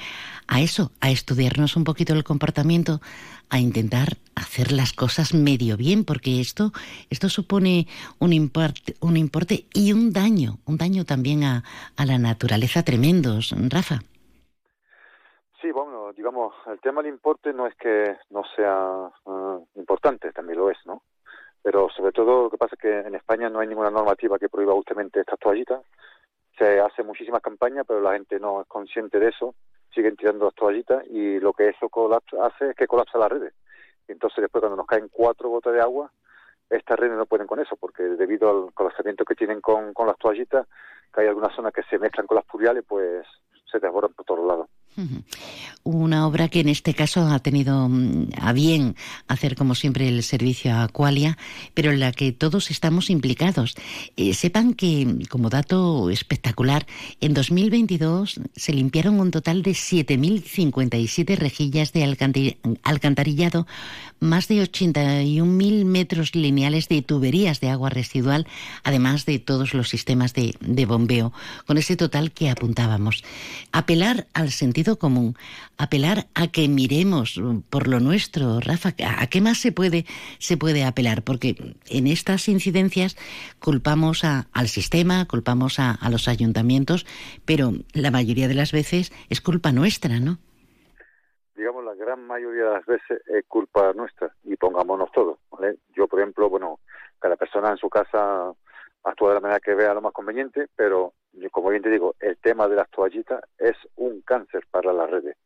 [0.49, 2.99] a eso, a estudiarnos un poquito el comportamiento,
[3.49, 6.73] a intentar hacer las cosas medio bien, porque esto,
[7.11, 7.87] esto supone
[8.19, 11.63] un importe, un importe y un daño, un daño también a,
[11.97, 14.01] la naturaleza tremendos, Rafa.
[15.63, 20.59] Sí, bueno, digamos, el tema del importe no es que no sea ah, importante, también
[20.59, 21.05] lo es, ¿no?
[21.63, 24.49] Pero sobre todo lo que pasa es que en España no hay ninguna normativa que
[24.49, 25.83] prohíba justamente estas toallitas.
[26.59, 29.55] Se hace muchísimas campañas, pero la gente no es consciente de eso,
[29.95, 33.55] siguen tirando las toallitas y lo que eso colapsa, hace es que colapsa las redes.
[34.09, 36.11] Entonces después cuando nos caen cuatro gotas de agua,
[36.69, 40.17] estas redes no pueden con eso, porque debido al colapsamiento que tienen con, con las
[40.19, 40.67] toallitas,
[41.13, 43.27] que hay algunas zonas que se mezclan con las pluviales, pues
[43.71, 44.69] se desbordan por todos lados.
[45.83, 48.97] Una obra que en este caso ha tenido mm, a bien
[49.29, 51.39] hacer como siempre el servicio a Aqualia,
[51.75, 53.75] pero en la que todos estamos implicados.
[54.17, 56.87] Eh, sepan que, como dato espectacular,
[57.21, 62.17] en 2022 se limpiaron un total de 7.057 rejillas de
[62.83, 63.67] alcantarillado,
[64.19, 68.47] más de 81.000 metros lineales de tuberías de agua residual,
[68.83, 71.33] además de todos los sistemas de bombeo,
[71.67, 73.25] con ese total que apuntábamos.
[73.73, 75.35] Apelar al sentido común,
[75.79, 77.41] apelar a que miremos
[77.71, 80.05] por lo nuestro, Rafa, ¿a qué más se puede,
[80.39, 81.23] se puede apelar?
[81.23, 81.55] Porque
[81.89, 83.17] en estas incidencias
[83.61, 87.07] culpamos al sistema, culpamos a, los ayuntamientos,
[87.45, 90.39] pero la mayoría de las veces es culpa nuestra, ¿no?
[91.55, 95.39] Digamos, la gran mayoría de las veces es culpa nuestra y pongámonos todos.
[95.95, 96.81] Yo, por ejemplo, bueno,
[97.19, 98.53] cada persona en su casa
[99.05, 101.15] actúa de la manera que vea lo más conveniente, pero
[101.51, 105.37] como bien te digo, el tema de las toallitas es un cáncer para las redes.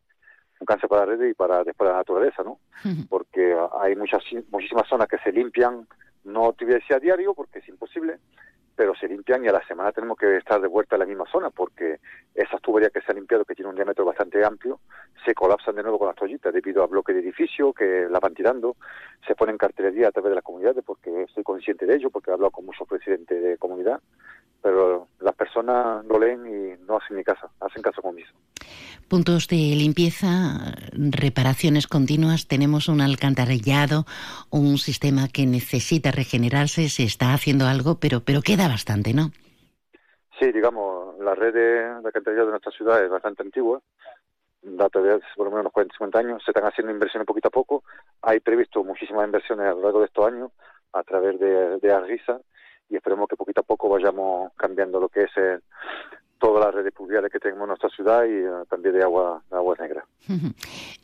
[0.61, 2.59] Un cáncer para las redes y para después la naturaleza, ¿no?
[3.09, 5.87] Porque hay muchas muchísimas zonas que se limpian,
[6.25, 8.19] no te voy a decir a diario porque es imposible,
[8.77, 11.25] pero se limpian y a la semana tenemos que estar de vuelta en la misma
[11.31, 12.01] zona porque
[12.35, 14.81] esas tuberías que se han limpiado, que tienen un diámetro bastante amplio,
[15.25, 18.35] se colapsan de nuevo con las toallitas debido a bloques de edificio que la van
[18.35, 18.77] tirando,
[19.27, 22.35] se ponen cartelería a través de las comunidades porque estoy consciente de ello, porque he
[22.35, 24.01] hablado con muchos presidentes de comunidad,
[24.63, 28.29] pero las personas lo leen y no hacen ni caso, hacen caso conmigo.
[29.09, 34.07] Puntos de limpieza, reparaciones continuas, tenemos un alcantarillado,
[34.49, 39.31] un sistema que necesita regenerarse, se está haciendo algo, pero, pero queda bastante, ¿no?
[40.39, 43.81] Sí, digamos, la red de, alcantarillado de nuestra ciudad es bastante antigua,
[44.63, 47.53] dato de por lo menos unos 40, 50 años, se están haciendo inversiones poquito a
[47.53, 47.85] poco,
[48.23, 50.51] hay previsto muchísimas inversiones a lo largo de estos años
[50.93, 52.41] a través de, de Arrisa
[52.89, 55.63] y esperemos que poquito a poco vayamos cambiando lo que es el,
[56.45, 59.57] todas las redes pluviales que tenemos en nuestra ciudad y eh, también de agua, de
[59.57, 60.05] agua negra.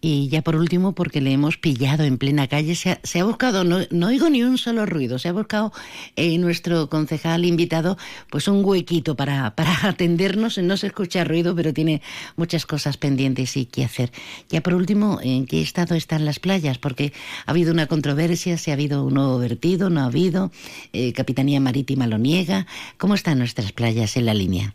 [0.02, 3.80] Y ya por último, porque le hemos pillado en plena calle, se ha, buscado, no,
[3.90, 5.72] no, oigo ni un solo ruido, se ha buscado
[6.16, 7.98] eh, nuestro concejal invitado
[8.30, 12.00] pues un huequito para, para atendernos, no se escucha ruido, pero tiene
[12.36, 14.10] muchas cosas pendientes y que hacer.
[14.48, 16.78] Ya por último, ¿en qué estado están las playas?
[16.78, 17.12] Porque
[17.44, 20.50] ha habido una controversia, si ha habido un nuevo vertido, no ha habido,
[20.94, 22.66] eh, Capitanía Marítima lo niega.
[22.96, 24.74] ¿Cómo están nuestras playas en la línea?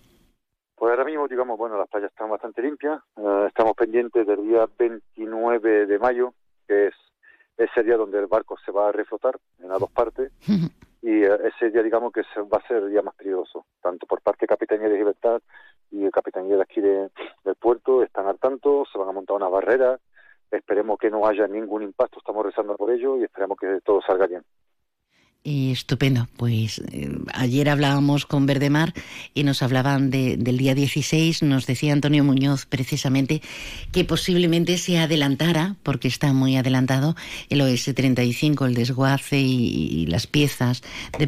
[0.86, 3.02] Pues ahora mismo, digamos, bueno, las playas están bastante limpias.
[3.18, 6.36] Eh, estamos pendientes del día 29 de mayo,
[6.68, 6.94] que es
[7.58, 10.32] ese día donde el barco se va a reflotar en las dos partes.
[11.02, 14.22] y eh, ese día, digamos, que va a ser el día más peligroso, tanto por
[14.22, 15.42] parte de Capitanía de Libertad
[15.90, 17.10] y el Capitanía de aquí del
[17.60, 18.04] puerto.
[18.04, 20.00] Están al tanto, se van a montar una barrera.
[20.52, 24.28] Esperemos que no haya ningún impacto, estamos rezando por ello y esperemos que todo salga
[24.28, 24.44] bien
[25.46, 26.28] estupendo.
[26.38, 28.94] Pues eh, ayer hablábamos con Verdemar
[29.34, 31.44] y nos hablaban del día 16.
[31.44, 33.42] Nos decía Antonio Muñoz precisamente
[33.92, 37.16] que posiblemente se adelantara, porque está muy adelantado,
[37.50, 40.84] el OS-35, el desguace y, las piezas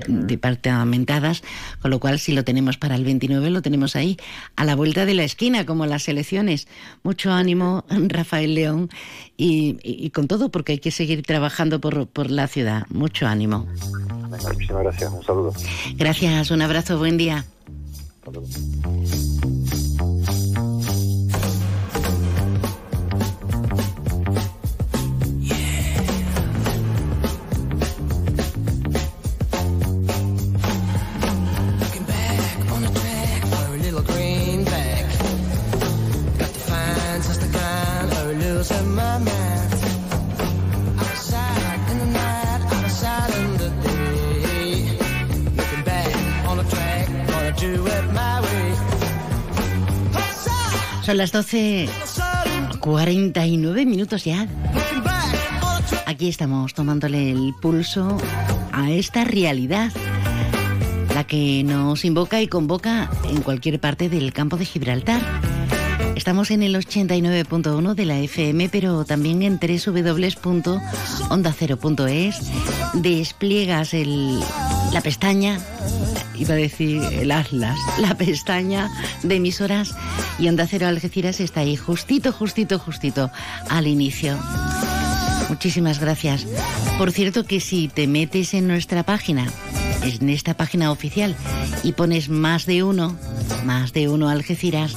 [0.07, 1.43] departamentadas.
[1.81, 4.17] Con lo cual, si lo tenemos para el 29, lo tenemos ahí,
[4.55, 6.67] a la vuelta de la esquina, como las elecciones.
[7.03, 8.89] Mucho ánimo, Rafael León,
[9.35, 12.85] y, con todo, porque hay que seguir trabajando por, por la ciudad.
[12.89, 13.67] Mucho ánimo.
[14.13, 15.53] Muchísimas gracias, un saludo.
[15.95, 17.45] Gracias, un abrazo, buen día.
[51.07, 51.87] Son las 12,
[52.81, 54.45] 49 minutos ya.
[56.05, 58.17] Aquí estamos tomándole el pulso
[58.73, 59.89] a esta realidad,
[61.15, 65.21] la que nos invoca y convoca en cualquier parte del campo de Gibraltar.
[66.17, 72.51] Estamos en el 89.1 de la FM, pero también en www.ondacero.es.
[72.95, 74.41] Despliegas el,
[74.91, 75.57] la pestaña
[76.37, 78.89] iba a decir el Atlas, la pestaña
[79.23, 79.95] de emisoras
[80.39, 83.31] y Onda Cero Algeciras está ahí justito, justito, justito
[83.69, 84.37] al inicio.
[85.49, 86.45] Muchísimas gracias.
[86.97, 89.47] Por cierto que si te metes en nuestra página,
[90.03, 91.35] en esta página oficial,
[91.83, 93.15] y pones más de uno,
[93.65, 94.95] más de uno Algeciras,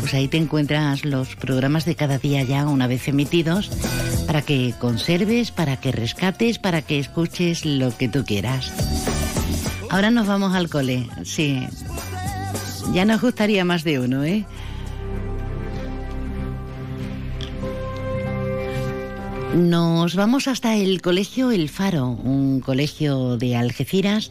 [0.00, 3.70] pues ahí te encuentras los programas de cada día ya una vez emitidos
[4.26, 8.72] para que conserves, para que rescates, para que escuches lo que tú quieras.
[9.90, 11.66] Ahora nos vamos al cole, sí.
[12.92, 14.46] Ya nos gustaría más de uno, ¿eh?
[19.56, 24.30] Nos vamos hasta el colegio El Faro, un colegio de Algeciras,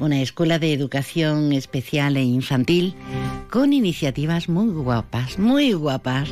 [0.00, 2.94] una escuela de educación especial e infantil
[3.50, 6.30] con iniciativas muy guapas, muy guapas.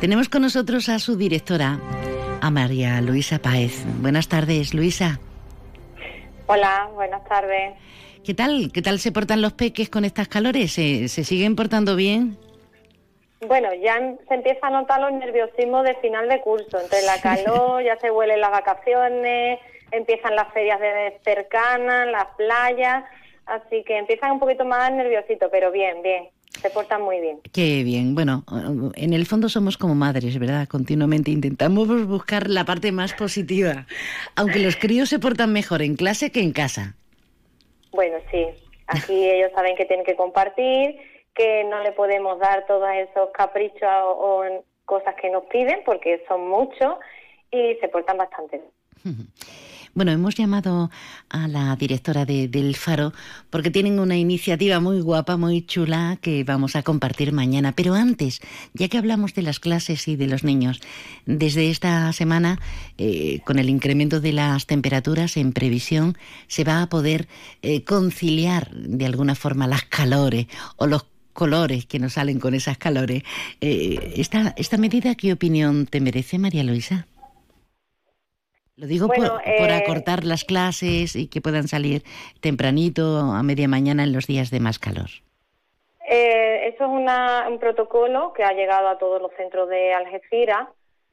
[0.00, 1.80] Tenemos con nosotros a su directora,
[2.40, 3.84] a María Luisa Páez.
[4.00, 5.20] Buenas tardes, Luisa.
[6.46, 7.74] Hola, buenas tardes.
[8.24, 8.70] ¿Qué tal?
[8.72, 10.72] ¿Qué tal se portan los peques con estas calores?
[10.72, 12.36] ¿Se, se siguen portando bien?
[13.46, 16.80] Bueno, ya se empieza a notar los nerviosismos de final de curso.
[16.80, 19.58] Entre la calor, ya se huelen las vacaciones,
[19.90, 23.04] empiezan las ferias de cercanas, las playas,
[23.46, 26.28] así que empiezan un poquito más nerviositos, pero bien, bien.
[26.62, 27.40] Se portan muy bien.
[27.52, 28.14] Qué bien.
[28.14, 28.44] Bueno,
[28.94, 30.68] en el fondo somos como madres, ¿verdad?
[30.68, 33.86] Continuamente intentamos buscar la parte más positiva.
[34.36, 36.94] Aunque los críos se portan mejor en clase que en casa.
[37.90, 38.46] Bueno, sí.
[38.86, 40.96] Aquí ellos saben que tienen que compartir
[41.34, 44.44] que no le podemos dar todos esos caprichos o,
[44.84, 46.96] cosas que nos piden porque son muchos
[47.50, 48.60] y se portan bastante
[49.94, 50.90] Bueno, hemos llamado
[51.28, 53.12] a la directora de, del Faro
[53.50, 57.72] porque tienen una iniciativa muy guapa, muy chula que vamos a compartir mañana.
[57.72, 58.40] Pero antes,
[58.72, 60.80] ya que hablamos de las clases y de los niños,
[61.26, 62.58] desde esta semana,
[62.96, 66.16] eh, con el incremento de las temperaturas en previsión,
[66.48, 67.28] se va a poder
[67.60, 72.78] eh, conciliar de alguna forma las calores o los colores que nos salen con esas
[72.78, 73.24] calores.
[73.60, 77.06] Eh, esta, ¿Esta medida qué opinión te merece, María Luisa?
[78.82, 82.02] Lo digo por, eh, acortar las clases y que puedan salir
[82.40, 85.06] tempranito a media mañana en los días de más calor.
[86.04, 90.66] Eh, eso es un protocolo que ha llegado a todos los centros de Algeciras,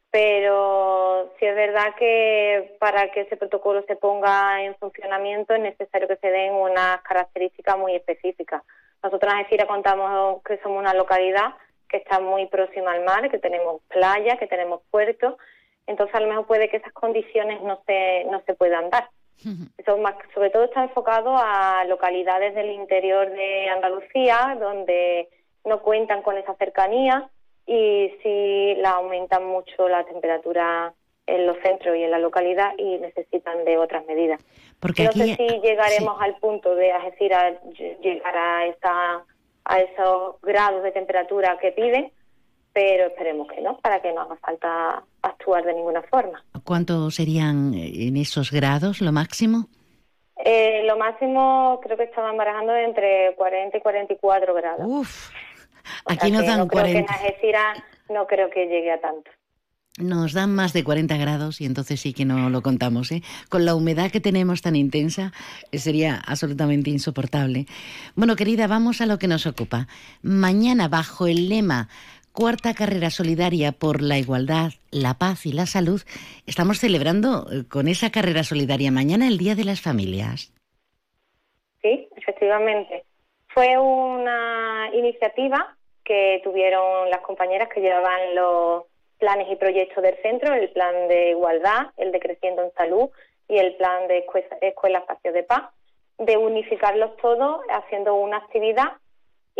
[0.09, 6.07] pero sí es verdad que para que ese protocolo se ponga en funcionamiento es necesario
[6.07, 8.63] que se den unas características muy específicas.
[9.03, 11.53] Nosotros en Algeciras contamos que somos una localidad
[11.87, 15.35] que está muy próxima al mar, que tenemos playa, que tenemos puertos,
[15.89, 19.09] entonces a lo mejor puede que esas condiciones no se, no se puedan dar.
[19.77, 25.29] Eso más, sobre todo está enfocado a localidades del interior de Andalucía, donde
[25.65, 27.29] no cuentan con esa cercanía
[27.65, 30.93] y sí la aumentan mucho la temperatura
[31.25, 34.43] en los centros y en la localidad y necesitan de otras medidas.
[34.79, 37.55] Porque no sé si llegaremos al punto de Algeciras
[38.01, 39.23] llegar a, esta,
[39.65, 42.11] a esos grados de temperatura que piden,
[42.73, 46.43] pero esperemos que no, para que no haga falta actuar de ninguna forma.
[46.63, 49.67] ¿Cuánto serían eh, en esos grados lo máximo?
[50.43, 54.85] Eh, lo máximo creo que estaban barajando entre 40 y 44 grados.
[54.87, 55.29] Uf,
[56.05, 56.71] aquí nos dan no 40.
[56.71, 59.29] Creo que en Algeciras no creo que llegue a tanto.
[59.97, 63.11] Nos dan más de 40 grados y entonces sí que no lo contamos.
[63.11, 63.21] ¿eh?
[63.49, 65.33] Con la humedad que tenemos tan intensa
[65.71, 67.65] eh, sería absolutamente insoportable.
[68.15, 69.87] Bueno, querida, vamos a lo que nos ocupa.
[70.21, 71.89] Mañana, bajo el lema
[72.39, 75.99] Cuarta Carrera Solidaria por la Igualdad, la Paz y la Salud,
[76.47, 80.53] estamos celebrando eh, con esa carrera solidaria mañana el Día de las Familias.
[81.81, 83.03] Sí, efectivamente.
[83.49, 85.75] Fue una iniciativa
[86.05, 88.85] que tuvieron las compañeras que llevaban los
[89.17, 93.09] planes y proyectos del centro, el plan de igualdad, el de creciendo en salud
[93.49, 94.23] y el plan de
[94.61, 95.63] escuela, espacio de paz,
[96.17, 98.93] de unificarlos todos haciendo una actividad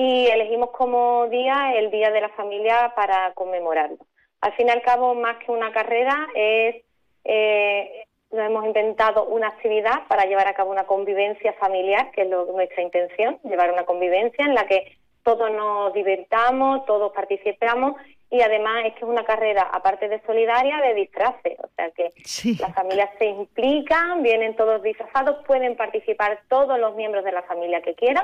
[0.02, 3.98] y elegimos como día el Día de la Familia para conmemorarlo.
[4.40, 6.78] Al fin y al cabo, más que una carrera, es
[7.26, 12.30] eh, nos hemos inventado una actividad para llevar a cabo una convivencia familiar, que es
[12.30, 17.96] nuestra intención, llevar una convivencia en la que todos nos divertamos, todos participamos
[18.30, 21.60] y además es que es una carrera, aparte de solidaria, de disfraces.
[21.60, 22.14] O sea que
[22.58, 27.82] las familias se implican, vienen todos disfrazados, pueden participar todos los miembros de la familia
[27.82, 28.24] que quieran,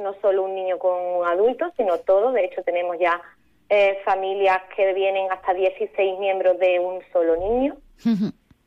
[0.00, 2.34] no solo un niño con un adulto, sino todos.
[2.34, 3.20] De hecho, tenemos ya
[3.68, 7.76] eh, familias que vienen hasta 16 miembros de un solo niño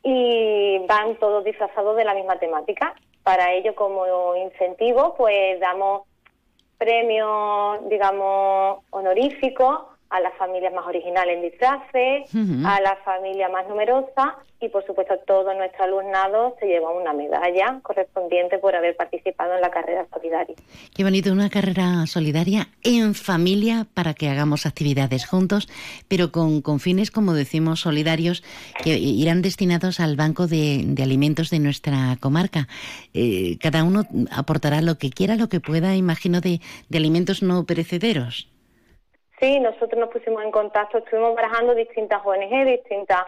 [0.02, 2.94] y van todos disfrazados de la misma temática.
[3.22, 6.02] Para ello, como incentivo, pues damos
[6.78, 12.30] premios, digamos, honoríficos a las familias más originales en disfraces,
[12.64, 17.80] a la familia más numerosa y por supuesto todo nuestro alumnado se lleva una medalla
[17.82, 20.54] correspondiente por haber participado en la carrera solidaria.
[20.94, 25.68] Qué bonito, una carrera solidaria en familia para que hagamos actividades juntos,
[26.06, 28.44] pero con, con fines, como decimos, solidarios
[28.84, 32.68] que irán destinados al banco de, alimentos de nuestra comarca.
[33.14, 37.64] Eh, cada uno aportará lo que quiera, lo que pueda, imagino, de, de alimentos no
[37.66, 38.53] perecederos.
[39.40, 43.24] Sí, nosotros nos pusimos en contacto, estuvimos barajando distintas ONG, distintas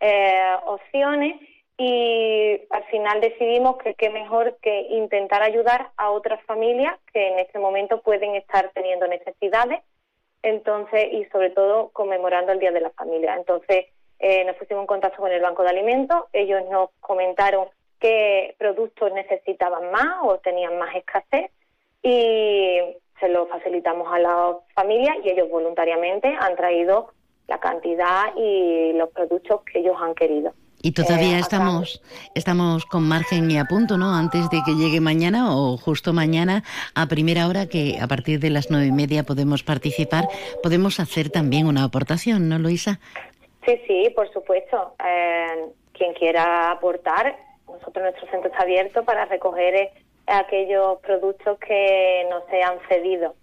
[0.00, 1.36] eh, opciones
[1.76, 7.38] y al final decidimos que qué mejor que intentar ayudar a otras familias que en
[7.38, 9.80] este momento pueden estar teniendo necesidades,
[10.42, 13.34] entonces y sobre todo conmemorando el Día de la Familia.
[13.34, 13.86] Entonces
[14.18, 19.12] eh, nos pusimos en contacto con el Banco de Alimentos, ellos nos comentaron qué productos
[19.12, 21.50] necesitaban más o tenían más escasez
[22.02, 22.78] y
[23.20, 27.12] se lo facilitamos a la familia y ellos voluntariamente han traído
[27.46, 30.52] la cantidad y los productos que ellos han querido.
[30.82, 32.00] Y todavía estamos,
[32.34, 34.14] estamos con margen y a punto, ¿no?
[34.14, 36.62] Antes de que llegue mañana o justo mañana
[36.94, 40.24] a primera hora, que a partir de las nueve y media podemos participar,
[40.62, 42.98] podemos hacer también una aportación, ¿no, Luisa?
[43.66, 44.94] Sí, sí, por supuesto.
[45.06, 47.36] Eh, quien quiera aportar,
[47.68, 49.92] nosotros nuestro centro está abierto para recoger eh,
[50.30, 53.34] aquellos productos que no se han cedido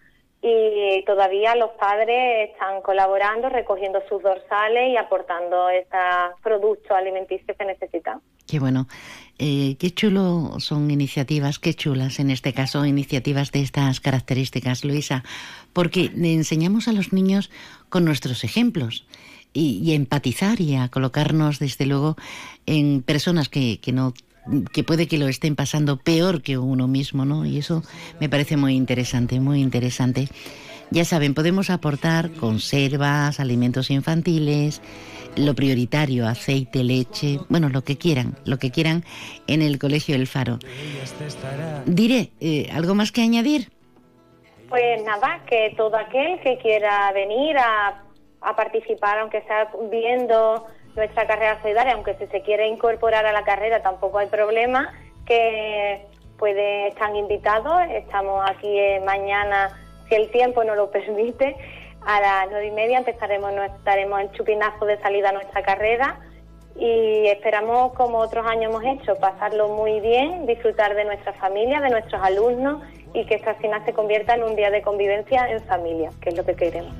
[0.41, 5.99] y todavía los padres están colaborando, recogiendo sus dorsales y aportando estos
[6.43, 8.21] productos alimenticios que necesitan.
[8.45, 8.87] Qué bueno.
[9.39, 15.23] Eh, qué chulo son iniciativas, qué chulas en este caso, iniciativas de estas características, Luisa,
[15.73, 17.51] porque le enseñamos a los niños
[17.89, 19.07] con nuestros ejemplos
[19.53, 22.15] y, y empatizar y a colocarnos, desde luego,
[22.65, 24.13] en personas que, que no
[24.71, 27.45] que puede que lo estén pasando peor que uno mismo, ¿no?
[27.45, 27.83] Y eso
[28.19, 30.27] me parece muy interesante, muy interesante.
[30.89, 34.81] Ya saben, podemos aportar conservas, alimentos infantiles,
[35.35, 39.03] lo prioritario, aceite, leche, bueno, lo que quieran, lo que quieran
[39.47, 40.59] en el Colegio El Faro.
[41.85, 43.69] Diré, eh, ¿algo más que añadir?
[44.69, 48.03] Pues nada, que todo aquel que quiera venir a,
[48.41, 50.65] a participar, aunque sea viendo
[50.97, 54.93] nuestra carrera solidaria, aunque si se quiere incorporar a la carrera tampoco hay problema,
[55.25, 56.05] que
[56.37, 59.69] puede, están invitados, estamos aquí eh, mañana,
[60.09, 61.55] si el tiempo nos lo permite,
[62.05, 66.19] a las nueve y media empezaremos, estaremos en chupinazo de salida a nuestra carrera
[66.79, 71.89] y esperamos, como otros años hemos hecho, pasarlo muy bien, disfrutar de nuestra familia, de
[71.89, 72.83] nuestros alumnos
[73.13, 76.37] y que esta cena se convierta en un día de convivencia en familia, que es
[76.37, 76.93] lo que queremos.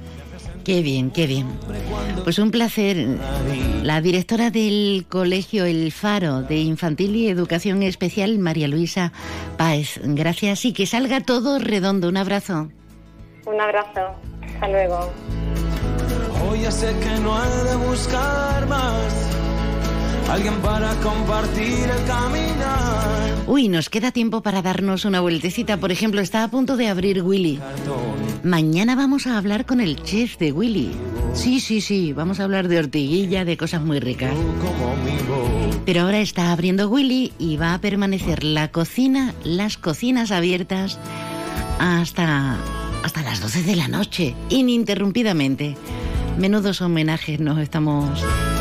[0.68, 1.48] Qué bien, qué bien.
[2.26, 2.98] Pues un placer.
[3.84, 9.14] La directora del Colegio El Faro de Infantil y Educación Especial, María Luisa
[9.56, 9.98] Páez.
[10.04, 12.10] Gracias y que salga todo redondo.
[12.10, 12.68] Un abrazo.
[13.46, 14.14] Un abrazo.
[14.42, 15.10] Hasta luego.
[16.44, 19.14] Hoy ya sé que no hay de buscar más.
[20.30, 23.18] Alguien para compartir el caminar.
[23.48, 25.78] Uy, nos queda tiempo para darnos una vueltecita.
[25.78, 27.60] Por ejemplo, está a punto de abrir Willy.
[28.44, 30.92] Mañana vamos a hablar con el chef de Willy.
[31.34, 34.34] Sí, sí, sí, vamos a hablar de ortiguilla, de cosas muy ricas.
[35.86, 41.00] Pero ahora está abriendo Willy y va a permanecer la cocina, las cocinas abiertas
[41.80, 42.58] hasta,
[43.04, 45.78] hasta las 12 de la noche, ininterrumpidamente.
[46.38, 48.24] Menudos homenajes nos estamos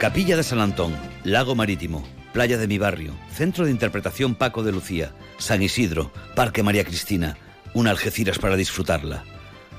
[0.00, 4.72] Capilla de San Antón, Lago Marítimo, Playa de mi Barrio, Centro de Interpretación Paco de
[4.72, 7.36] Lucía, San Isidro, Parque María Cristina,
[7.74, 9.24] una Algeciras para disfrutarla.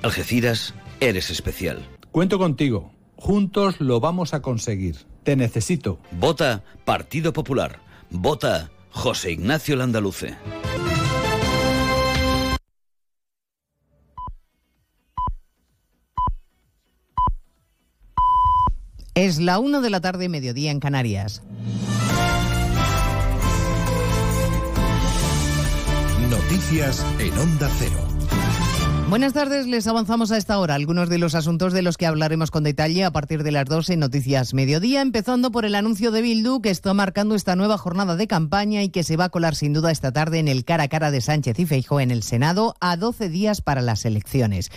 [0.04, 1.82] Algeciras, eres especial.
[2.12, 2.94] Cuento contigo.
[3.16, 4.98] Juntos lo vamos a conseguir.
[5.24, 6.00] Te necesito.
[6.12, 7.80] Vota Partido Popular.
[8.12, 10.36] Vota José Ignacio Landaluce.
[19.22, 21.44] Es la 1 de la tarde, mediodía en Canarias.
[26.28, 28.12] Noticias en Onda Cero.
[29.12, 32.50] Buenas tardes, les avanzamos a esta hora algunos de los asuntos de los que hablaremos
[32.50, 36.24] con detalle a partir de las 12 en Noticias Mediodía, empezando por el anuncio de
[36.24, 39.54] Bildu que está marcando esta nueva jornada de campaña y que se va a colar
[39.54, 42.24] sin duda esta tarde en el cara a cara de Sánchez y Feijóo en el
[42.24, 44.72] Senado a 12 días para las elecciones.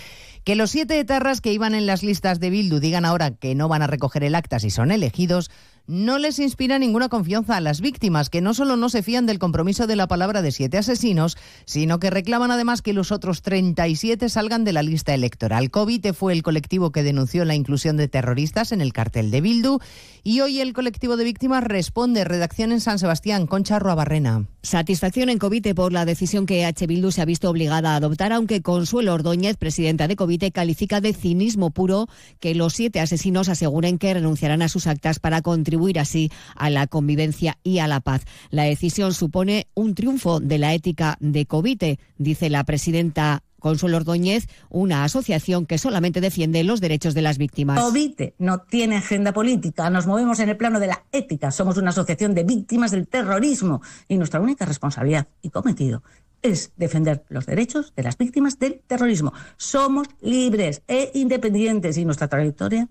[0.45, 3.67] Que los siete etarras que iban en las listas de Bildu digan ahora que no
[3.69, 5.51] van a recoger el acta si son elegidos,
[5.87, 9.39] no les inspira ninguna confianza a las víctimas, que no solo no se fían del
[9.39, 14.29] compromiso de la palabra de siete asesinos, sino que reclaman además que los otros 37
[14.31, 15.71] salgan de la lista electoral.
[15.71, 19.79] Covite fue el colectivo que denunció la inclusión de terroristas en el cartel de Bildu
[20.23, 22.25] y hoy el colectivo de víctimas responde.
[22.25, 24.47] Redacción en San Sebastián, Concha Barrena.
[24.63, 26.87] Satisfacción en Covite por la decisión que H.
[26.87, 31.13] Bildu se ha visto obligada a adoptar, aunque Consuelo Ordóñez, presidenta de Covite, califica de
[31.13, 32.09] cinismo puro
[32.41, 36.87] que los siete asesinos aseguren que renunciarán a sus actas para contribuir así a la
[36.87, 38.25] convivencia y a la paz.
[38.51, 44.47] La decisión supone un triunfo de la ética de Covite, dice la presidenta Consuelo Ordóñez,
[44.69, 47.81] una asociación que solamente defiende los derechos de las víctimas.
[47.81, 51.89] Covite no tiene agenda política, nos movemos en el plano de la ética, somos una
[51.89, 56.03] asociación de víctimas del terrorismo y nuestra única responsabilidad y cometido
[56.43, 59.33] es defender los derechos de las víctimas del terrorismo.
[59.57, 62.91] Somos libres e independientes y nuestra trayectoria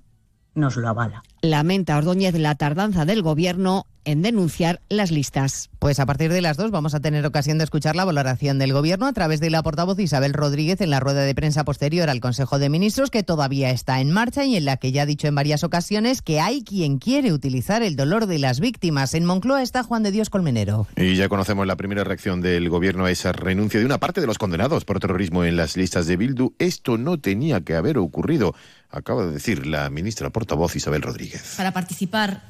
[0.56, 1.24] nos lo avala.
[1.41, 5.70] Lamenta Ordóñez la tardanza del Gobierno en denunciar las listas.
[5.80, 8.74] Pues a partir de las dos vamos a tener ocasión de escuchar la valoración del
[8.74, 12.20] Gobierno a través de la portavoz Isabel Rodríguez en la rueda de prensa posterior al
[12.20, 15.28] Consejo de Ministros, que todavía está en marcha y en la que ya ha dicho
[15.28, 19.14] en varias ocasiones que hay quien quiere utilizar el dolor de las víctimas.
[19.14, 20.88] En Moncloa está Juan de Dios Colmenero.
[20.95, 24.28] Y ya conocemos la primera reacción del Gobierno a esa renuncia de una parte de
[24.28, 26.54] los condenados por terrorismo en las listas de Bildu.
[26.60, 28.54] Esto no tenía que haber ocurrido
[28.94, 31.56] acaba de decir la ministra portavoz Isabel Rodríguez.
[31.58, 32.44] Para participar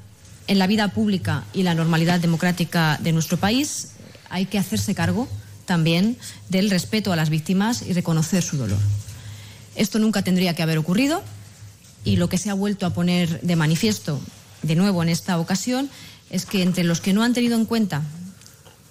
[0.47, 3.91] en la vida pública y la normalidad democrática de nuestro país
[4.29, 5.27] hay que hacerse cargo
[5.65, 6.17] también
[6.49, 8.79] del respeto a las víctimas y reconocer su dolor.
[9.75, 11.23] Esto nunca tendría que haber ocurrido
[12.03, 14.19] y lo que se ha vuelto a poner de manifiesto
[14.61, 15.89] de nuevo en esta ocasión
[16.29, 18.01] es que entre los que no han tenido en cuenta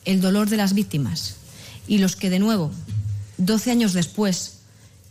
[0.07, 1.37] el dolor de las víctimas
[1.87, 2.71] y los que de nuevo,
[3.37, 4.61] 12 años después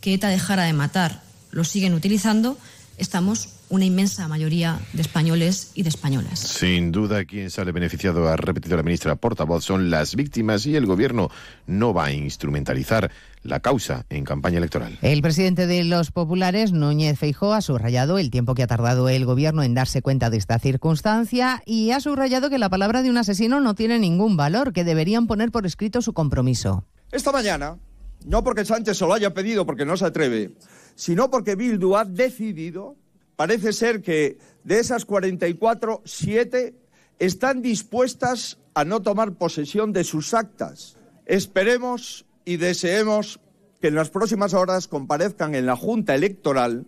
[0.00, 1.22] que ETA dejara de matar
[1.52, 2.58] lo siguen utilizando,
[2.98, 6.38] estamos una inmensa mayoría de españoles y de españolas.
[6.38, 10.84] Sin duda, quien sale beneficiado, ha repetido la ministra portavoz, son las víctimas y el
[10.84, 11.30] gobierno
[11.66, 13.10] no va a instrumentalizar
[13.42, 14.98] la causa en campaña electoral.
[15.00, 19.24] El presidente de los populares, Núñez Feijó, ha subrayado el tiempo que ha tardado el
[19.24, 23.16] gobierno en darse cuenta de esta circunstancia y ha subrayado que la palabra de un
[23.16, 26.84] asesino no tiene ningún valor, que deberían poner por escrito su compromiso.
[27.10, 27.78] Esta mañana,
[28.26, 30.52] no porque Sánchez se lo haya pedido porque no se atreve,
[30.94, 32.96] sino porque Bildu ha decidido,
[33.36, 36.74] parece ser que de esas 44, 7
[37.18, 40.96] están dispuestas a no tomar posesión de sus actas.
[41.26, 43.40] Esperemos y deseemos
[43.80, 46.86] que en las próximas horas comparezcan en la Junta Electoral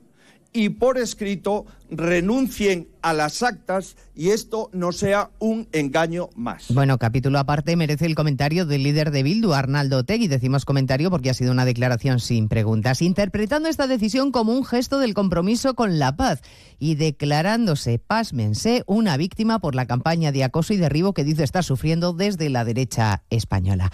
[0.53, 6.67] y por escrito renuncien a las actas y esto no sea un engaño más.
[6.69, 10.29] Bueno, capítulo aparte merece el comentario del líder de Bildu, Arnaldo Tegui.
[10.29, 14.99] Decimos comentario porque ha sido una declaración sin preguntas, interpretando esta decisión como un gesto
[14.99, 16.41] del compromiso con la paz
[16.79, 21.65] y declarándose, pásmense, una víctima por la campaña de acoso y derribo que dice estar
[21.65, 23.91] sufriendo desde la derecha española.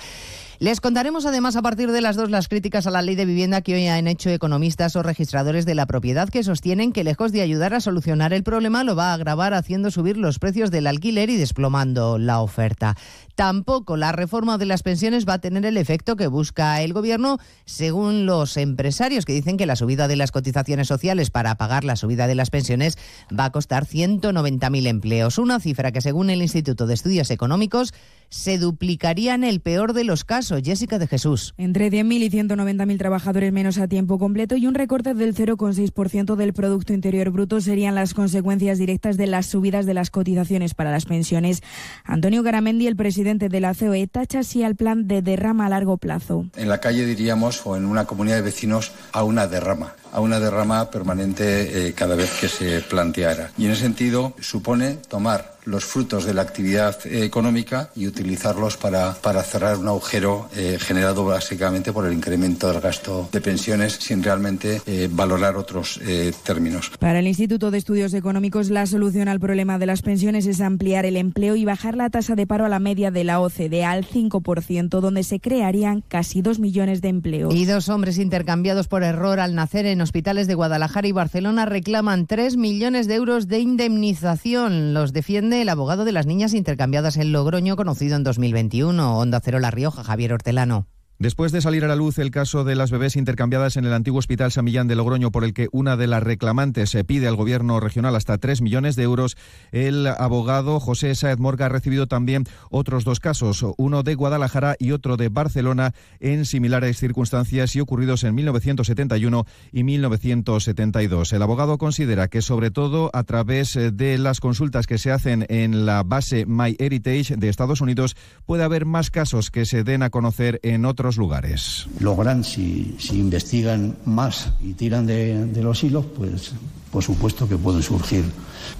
[0.60, 3.62] Les contaremos además a partir de las dos las críticas a la ley de vivienda
[3.62, 7.40] que hoy han hecho economistas o registradores de la propiedad que sostienen que lejos de
[7.40, 11.28] ayudar a solucionar el problema lo va a agravar haciendo subir los precios del alquiler
[11.28, 12.96] y desplomando la oferta.
[13.34, 17.38] Tampoco la reforma de las pensiones va a tener el efecto que busca el gobierno
[17.64, 21.96] según los empresarios que dicen que la subida de las cotizaciones sociales para pagar la
[21.96, 22.96] subida de las pensiones
[23.36, 27.92] va a costar 190.000 empleos, una cifra que según el Instituto de Estudios Económicos
[28.30, 30.62] se duplicaría en el peor de los casos.
[30.64, 31.54] Jessica de Jesús.
[31.58, 36.52] Entre 10.000 y 190.000 trabajadores menos a tiempo completo y un recorte del 0,6% del
[36.52, 41.04] Producto Interior Bruto serían las consecuencias directas de las subidas de las cotizaciones para las
[41.04, 41.62] pensiones.
[42.04, 45.98] Antonio Garamendi, el presidente de la COE, tacha así al plan de derrama a largo
[45.98, 46.46] plazo.
[46.56, 50.40] En la calle diríamos, o en una comunidad de vecinos, a una derrama a una
[50.40, 53.52] derrama permanente eh, cada vez que se planteara.
[53.56, 58.76] Y en ese sentido supone tomar los frutos de la actividad eh, económica y utilizarlos
[58.76, 63.94] para, para cerrar un agujero eh, generado básicamente por el incremento del gasto de pensiones
[63.94, 64.80] sin realmente
[65.10, 66.00] valorar otros
[66.44, 66.90] términos.
[66.98, 71.06] Para el Instituto de Estudios Económicos, la solución al problema de las pensiones es ampliar
[71.06, 74.06] el empleo y bajar la tasa de paro a la media de la OCDE al
[74.06, 77.54] 5%, donde se crearían casi dos millones de empleos.
[77.54, 82.26] Y dos hombres intercambiados por error al nacer en hospitales de Guadalajara y Barcelona reclaman
[82.26, 84.94] 3 millones de euros de indemnización.
[84.94, 89.18] Los defiende el abogado de las niñas intercambiadas en Logroño, conocido en 2021.
[89.18, 90.86] Onda Cero La Rioja, Javier Hortelano.
[91.20, 94.20] Después de salir a la luz el caso de las bebés intercambiadas en el antiguo
[94.20, 97.36] Hospital San Millán de Logroño, por el que una de las reclamantes se pide al
[97.36, 99.36] Gobierno regional hasta 3 millones de euros,
[99.70, 104.92] el abogado José Saez Morga ha recibido también otros dos casos, uno de Guadalajara y
[104.92, 111.34] otro de Barcelona, en similares circunstancias y ocurridos en 1971 y 1972.
[111.34, 115.84] El abogado considera que, sobre todo a través de las consultas que se hacen en
[115.84, 118.16] la base MyHeritage de Estados Unidos,
[118.46, 121.86] puede haber más casos que se den a conocer en otros lugares.
[121.98, 126.52] Logran, si, si investigan más y tiran de, de los hilos, pues
[126.90, 128.24] por supuesto que pueden surgir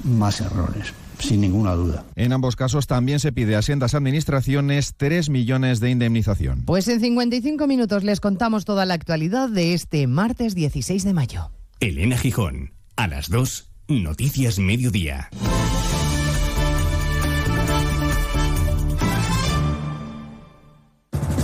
[0.04, 2.04] más errores sin ninguna duda.
[2.16, 6.62] En ambos casos también se pide a sendas administraciones 3 millones de indemnización.
[6.64, 11.50] Pues en 55 minutos les contamos toda la actualidad de este martes 16 de mayo.
[11.80, 15.30] Elena Gijón, a las 2, Noticias Mediodía.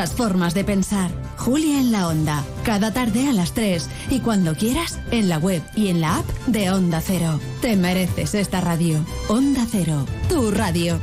[0.00, 1.10] otras formas de pensar.
[1.36, 5.62] Julia en la Onda, cada tarde a las 3 y cuando quieras en la web
[5.76, 7.38] y en la app de Onda Cero.
[7.60, 9.04] Te mereces esta radio.
[9.28, 10.98] Onda Cero, tu radio.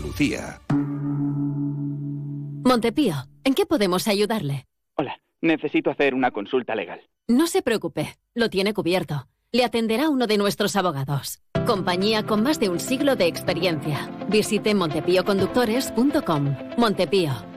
[0.00, 0.62] Lucía.
[2.64, 4.66] Montepío, ¿en qué podemos ayudarle?
[4.96, 7.00] Hola, necesito hacer una consulta legal.
[7.28, 9.28] No se preocupe, lo tiene cubierto.
[9.52, 11.40] Le atenderá uno de nuestros abogados.
[11.66, 14.10] Compañía con más de un siglo de experiencia.
[14.28, 16.56] Visite montepíoconductores.com.
[16.76, 17.53] Montepío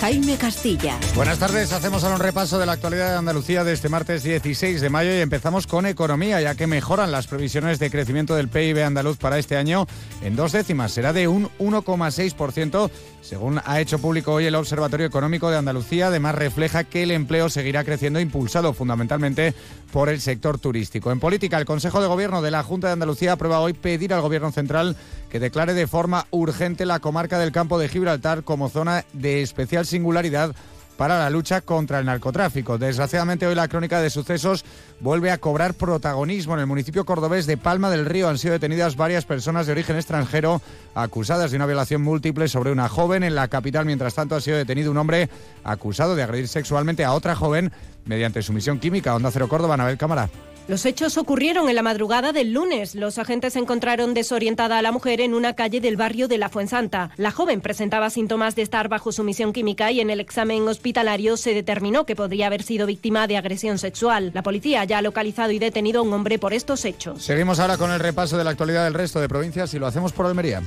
[0.00, 0.98] Jaime Castilla.
[1.14, 4.80] Buenas tardes, hacemos ahora un repaso de la actualidad de Andalucía de este martes 16
[4.80, 8.84] de mayo y empezamos con economía, ya que mejoran las previsiones de crecimiento del PIB
[8.84, 9.86] andaluz para este año
[10.22, 10.92] en dos décimas.
[10.92, 12.90] Será de un 1,6%,
[13.22, 16.08] según ha hecho público hoy el Observatorio Económico de Andalucía.
[16.08, 19.54] Además, refleja que el empleo seguirá creciendo, impulsado fundamentalmente
[19.92, 21.10] por el sector turístico.
[21.10, 24.20] En política, el Consejo de Gobierno de la Junta de Andalucía aprueba hoy pedir al
[24.20, 24.96] Gobierno central
[25.30, 29.85] que declare de forma urgente la comarca del Campo de Gibraltar como zona de especial
[29.86, 30.54] singularidad
[30.96, 32.78] para la lucha contra el narcotráfico.
[32.78, 34.64] Desgraciadamente hoy la crónica de sucesos
[35.00, 36.54] vuelve a cobrar protagonismo.
[36.54, 39.96] En el municipio cordobés de Palma del Río han sido detenidas varias personas de origen
[39.96, 40.62] extranjero
[40.94, 43.22] acusadas de una violación múltiple sobre una joven.
[43.22, 45.28] En la capital, mientras tanto, ha sido detenido un hombre
[45.64, 47.72] acusado de agredir sexualmente a otra joven
[48.04, 49.14] mediante sumisión química.
[49.14, 50.30] Onda Cero Córdoba, Anabel Cámara.
[50.68, 52.96] Los hechos ocurrieron en la madrugada del lunes.
[52.96, 57.12] Los agentes encontraron desorientada a la mujer en una calle del barrio de La Fuensanta.
[57.16, 61.54] La joven presentaba síntomas de estar bajo sumisión química y en el examen hospitalario se
[61.54, 64.32] determinó que podría haber sido víctima de agresión sexual.
[64.34, 67.22] La policía ya ha localizado y detenido a un hombre por estos hechos.
[67.22, 70.12] Seguimos ahora con el repaso de la actualidad del resto de provincias y lo hacemos
[70.12, 70.62] por Almería.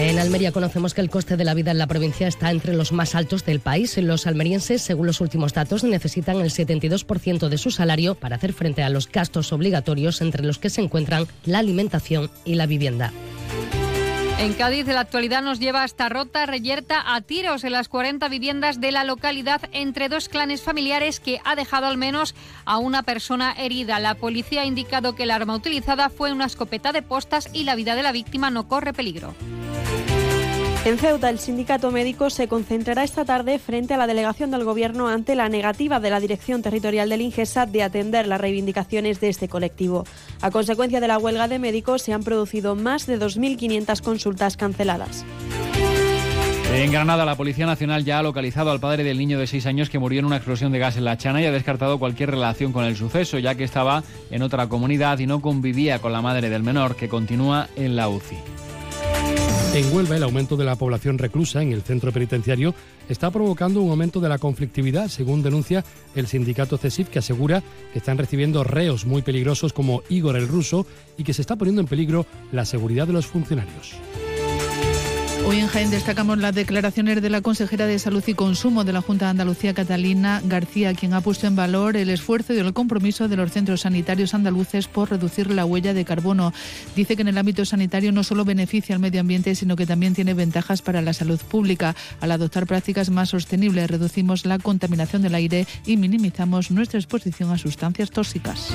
[0.00, 2.92] En Almería conocemos que el coste de la vida en la provincia está entre los
[2.92, 3.98] más altos del país.
[3.98, 8.84] Los almerienses, según los últimos datos, necesitan el 72% de su salario para hacer frente
[8.84, 13.12] a los gastos obligatorios, entre los que se encuentran la alimentación y la vivienda.
[14.38, 18.80] En Cádiz, la actualidad nos lleva hasta Rota, Reyerta, a tiros en las 40 viviendas
[18.80, 23.52] de la localidad entre dos clanes familiares que ha dejado al menos a una persona
[23.58, 23.98] herida.
[23.98, 27.74] La policía ha indicado que el arma utilizada fue una escopeta de postas y la
[27.74, 29.34] vida de la víctima no corre peligro.
[30.84, 35.08] En Ceuta, el sindicato médico se concentrará esta tarde frente a la delegación del Gobierno
[35.08, 39.48] ante la negativa de la Dirección Territorial del INGESA de atender las reivindicaciones de este
[39.48, 40.04] colectivo.
[40.40, 45.26] A consecuencia de la huelga de médicos, se han producido más de 2.500 consultas canceladas.
[46.72, 49.90] En Granada, la Policía Nacional ya ha localizado al padre del niño de 6 años
[49.90, 52.72] que murió en una explosión de gas en la Chana y ha descartado cualquier relación
[52.72, 56.50] con el suceso, ya que estaba en otra comunidad y no convivía con la madre
[56.50, 58.57] del menor, que continúa en la UCI.
[59.78, 62.74] En Huelva, el aumento de la población reclusa en el centro penitenciario
[63.08, 65.84] está provocando un aumento de la conflictividad, según denuncia
[66.16, 67.62] el sindicato CESIF, que asegura
[67.92, 70.84] que están recibiendo reos muy peligrosos como Igor el ruso
[71.16, 73.94] y que se está poniendo en peligro la seguridad de los funcionarios.
[75.48, 79.00] Hoy en Jaén destacamos las declaraciones de la consejera de Salud y Consumo de la
[79.00, 83.28] Junta de Andalucía, Catalina García, quien ha puesto en valor el esfuerzo y el compromiso
[83.28, 86.52] de los centros sanitarios andaluces por reducir la huella de carbono.
[86.94, 90.14] Dice que en el ámbito sanitario no solo beneficia al medio ambiente, sino que también
[90.14, 91.96] tiene ventajas para la salud pública.
[92.20, 97.56] Al adoptar prácticas más sostenibles, reducimos la contaminación del aire y minimizamos nuestra exposición a
[97.56, 98.68] sustancias tóxicas.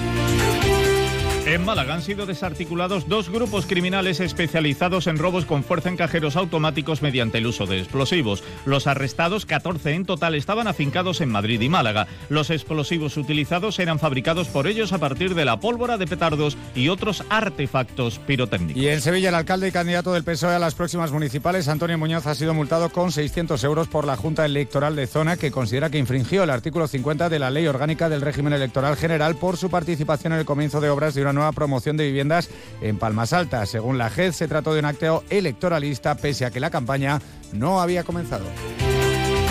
[1.46, 6.38] En Málaga han sido desarticulados dos grupos criminales especializados en robos con fuerza en cajeros
[6.38, 8.42] automáticos mediante el uso de explosivos.
[8.66, 12.08] Los arrestados, 14 en total, estaban afincados en Madrid y Málaga.
[12.30, 16.88] Los explosivos utilizados eran fabricados por ellos a partir de la pólvora de petardos y
[16.88, 18.82] otros artefactos pirotécnicos.
[18.82, 22.26] Y en Sevilla, el alcalde y candidato del PSOE a las próximas municipales, Antonio Muñoz,
[22.26, 25.98] ha sido multado con 600 euros por la Junta Electoral de Zona, que considera que
[25.98, 30.32] infringió el artículo 50 de la Ley Orgánica del Régimen Electoral General por su participación
[30.32, 32.50] en el comienzo de obras de una nueva promoción de viviendas
[32.82, 33.70] en Palmas Altas.
[33.70, 37.22] Según la JED, se trató de un acto electoralista, pese a que la campaña
[37.52, 38.46] no había comenzado.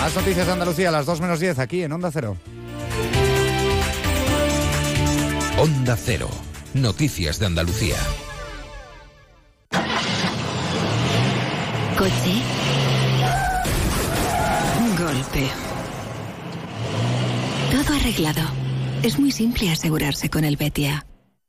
[0.00, 2.36] Más noticias de Andalucía a las 2 menos 10 aquí en Onda Cero.
[5.58, 6.28] Onda Cero.
[6.74, 7.96] Noticias de Andalucía.
[11.98, 12.42] Coche.
[14.98, 15.48] Golpe.
[17.70, 18.42] Todo arreglado.
[19.02, 21.04] Es muy simple asegurarse con el Betia.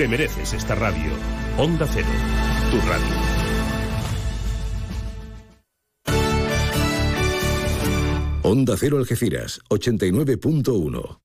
[0.00, 1.10] Te mereces esta radio.
[1.58, 2.08] Onda Cero,
[2.70, 3.06] tu radio.
[8.42, 11.20] Onda Cero Algeciras, 89.1.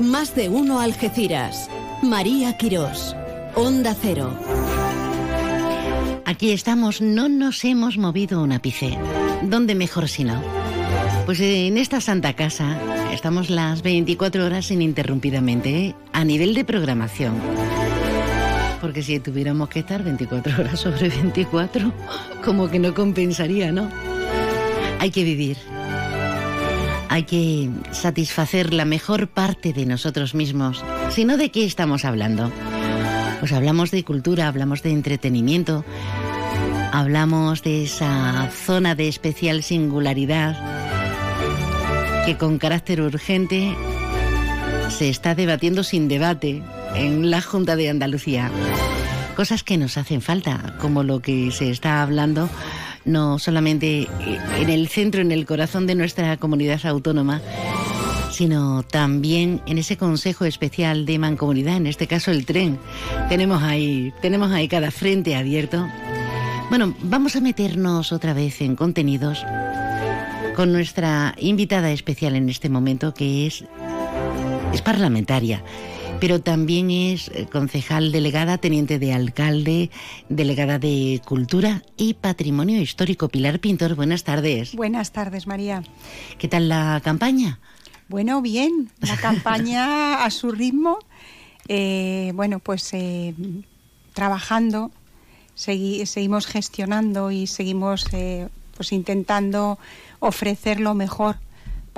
[0.00, 1.68] Más de uno Algeciras.
[2.02, 3.14] María Quirós.
[3.54, 4.57] Onda Cero.
[6.28, 8.98] Aquí estamos, no nos hemos movido un ápice.
[9.44, 10.42] ¿Dónde mejor si no?
[11.24, 12.76] Pues en esta santa casa
[13.14, 17.32] estamos las 24 horas ininterrumpidamente, a nivel de programación.
[18.82, 21.94] Porque si tuviéramos que estar 24 horas sobre 24,
[22.44, 23.88] como que no compensaría, ¿no?
[24.98, 25.56] Hay que vivir.
[27.08, 30.84] Hay que satisfacer la mejor parte de nosotros mismos.
[31.08, 32.52] Si no, ¿de qué estamos hablando?
[33.40, 35.84] Pues hablamos de cultura, hablamos de entretenimiento,
[36.92, 40.56] hablamos de esa zona de especial singularidad
[42.26, 43.74] que con carácter urgente
[44.90, 46.62] se está debatiendo sin debate
[46.94, 48.50] en la Junta de Andalucía.
[49.36, 52.50] Cosas que nos hacen falta, como lo que se está hablando
[53.04, 54.06] no solamente
[54.58, 57.40] en el centro, en el corazón de nuestra comunidad autónoma,
[58.38, 62.78] sino también en ese Consejo Especial de Mancomunidad, en este caso el tren.
[63.28, 65.88] Tenemos ahí, tenemos ahí cada frente abierto.
[66.68, 69.44] Bueno, vamos a meternos otra vez en contenidos
[70.54, 73.64] con nuestra invitada especial en este momento, que es,
[74.72, 75.64] es parlamentaria
[76.20, 79.90] pero también es eh, concejal delegada, teniente de alcalde,
[80.28, 83.28] delegada de Cultura y Patrimonio Histórico.
[83.28, 84.74] Pilar Pintor, buenas tardes.
[84.74, 85.84] Buenas tardes, María.
[86.38, 87.60] ¿Qué tal la campaña?
[88.08, 90.98] Bueno, bien, la campaña a su ritmo.
[91.68, 93.34] Eh, bueno, pues eh,
[94.14, 94.90] trabajando,
[95.54, 98.06] seguimos gestionando y seguimos
[98.76, 99.78] pues intentando
[100.20, 101.36] ofrecer lo mejor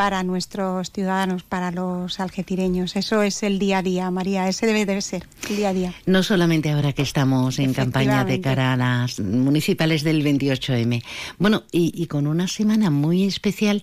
[0.00, 2.96] para nuestros ciudadanos, para los algecireños.
[2.96, 5.94] Eso es el día a día, María, ese debe de ser el día a día.
[6.06, 11.02] No solamente ahora que estamos en campaña de cara a las municipales del 28M.
[11.36, 13.82] Bueno, y, con una semana muy especial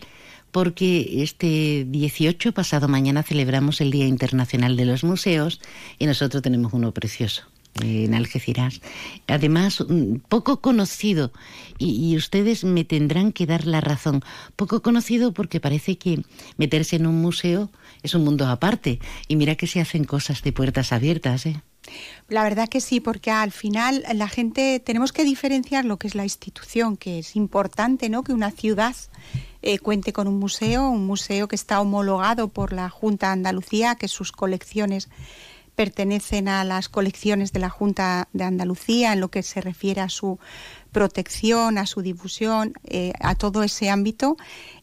[0.52, 5.62] porque este 18 pasado mañana celebramos el Día Internacional de los Museos
[6.00, 7.44] y nosotros tenemos uno precioso
[7.82, 8.82] en Algeciras.
[9.28, 9.84] Además,
[10.30, 11.32] poco conocido,
[11.78, 14.24] y, ustedes me tendrán que dar la razón,
[14.56, 16.24] poco conocido porque parece que
[16.58, 17.70] meterse en un museo
[18.04, 21.62] es un mundo aparte, y mira que se hacen cosas de puertas abiertas, ¿eh?
[22.28, 26.16] La verdad que sí, porque al final la gente tenemos que diferenciar lo que es
[26.16, 28.24] la institución, que es importante, ¿no?
[28.24, 28.94] Que una ciudad
[29.68, 33.96] eh, cuente con un museo, un museo que está homologado por la Junta de Andalucía,
[33.96, 35.10] que sus colecciones
[35.76, 40.08] pertenecen a las colecciones de la Junta de Andalucía en lo que se refiere a
[40.08, 40.40] su
[40.94, 44.38] protección, a su difusión, eh, a todo ese ámbito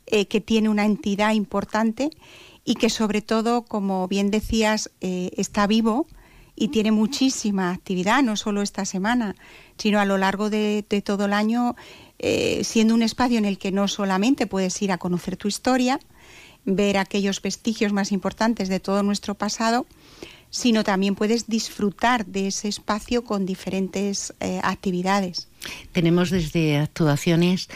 [0.04, 2.10] eh, que tiene una entidad importante
[2.62, 6.06] y que sobre todo, como bien decías, está vivo
[6.56, 9.34] y tiene muchísima actividad, no solo esta semana,
[9.78, 11.74] sino a lo largo de todo el año,
[12.18, 16.00] siendo un espacio en el que no solamente puedes ir a conocer tu historia,
[16.64, 19.86] ver aquellos vestigios más importantes de todo nuestro pasado,
[20.50, 25.48] sino también puedes disfrutar de ese espacio con diferentes eh, actividades.
[25.92, 27.68] Tenemos desde actuaciones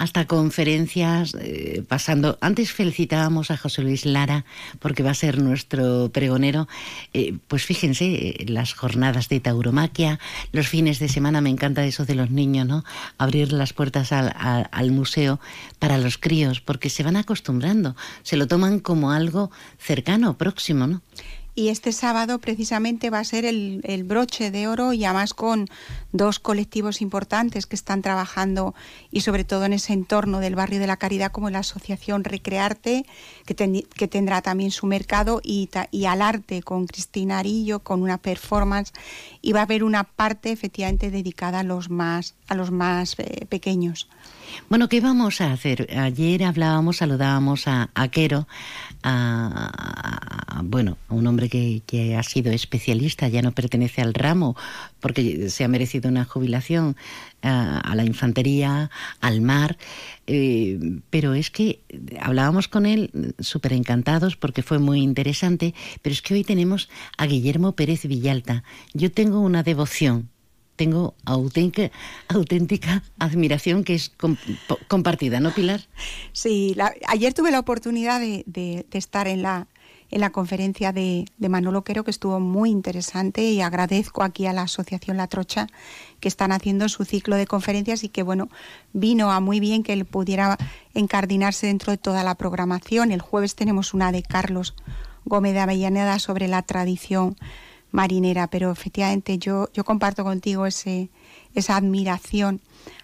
[0.00, 2.38] hasta conferencias, eh, pasando.
[2.40, 4.46] Antes felicitábamos a José Luis Lara
[4.78, 6.68] porque va a ser nuestro pregonero.
[7.12, 10.18] Eh, pues fíjense, las jornadas de tauromaquia,
[10.52, 12.82] los fines de semana, me encanta eso de los niños, ¿no?
[13.18, 15.38] Abrir las puertas al, al museo
[15.78, 21.02] para los críos, porque se van acostumbrando, se lo toman como algo cercano, próximo, ¿no?
[21.54, 25.68] Y este sábado precisamente va a ser el, broche de oro y además con
[26.12, 28.74] dos colectivos importantes que están trabajando
[29.10, 33.04] y sobre todo en ese entorno del barrio de la Caridad como la Asociación Recrearte
[33.46, 38.18] que, que tendrá también su mercado y, y, al arte con Cristina Arillo con una
[38.18, 38.92] performance
[39.42, 43.46] y va a haber una parte efectivamente dedicada a los más a los más eh,
[43.48, 44.08] pequeños.
[44.68, 45.88] Bueno, ¿qué vamos a hacer?
[45.96, 48.48] Ayer hablábamos, saludábamos a, a Quero,
[49.02, 54.56] a, bueno, a un hombre que, que, ha sido especialista, ya no pertenece al ramo,
[55.00, 56.96] porque se ha merecido una jubilación
[57.42, 58.90] a, la infantería,
[59.20, 59.78] al mar,
[60.26, 60.78] eh,
[61.10, 61.80] pero es que
[62.20, 67.26] hablábamos con él súper encantados porque fue muy interesante, pero es que hoy tenemos a
[67.26, 68.64] Guillermo Pérez Villalta.
[68.92, 70.28] Yo tengo una devoción
[70.80, 74.12] tengo auténtica, admiración que es
[74.88, 75.82] compartida, ¿no, Pilar?
[76.32, 76.74] Sí,
[77.06, 79.66] ayer tuve la oportunidad de, estar en la,
[80.10, 84.62] en la conferencia de, de, Manolo que estuvo muy interesante, y agradezco aquí a la
[84.62, 85.66] Asociación La Trocha
[86.18, 88.48] que están haciendo su ciclo de conferencias y que, bueno,
[88.94, 90.56] vino a muy bien que él pudiera
[90.94, 93.12] encardinarse dentro de toda la programación.
[93.12, 94.74] El jueves tenemos una de Carlos
[95.26, 97.36] Gómez de Avellaneda sobre la tradición
[97.92, 101.10] marinera, pero efectivamente yo, yo comparto contigo ese,
[101.54, 102.60] esa admiración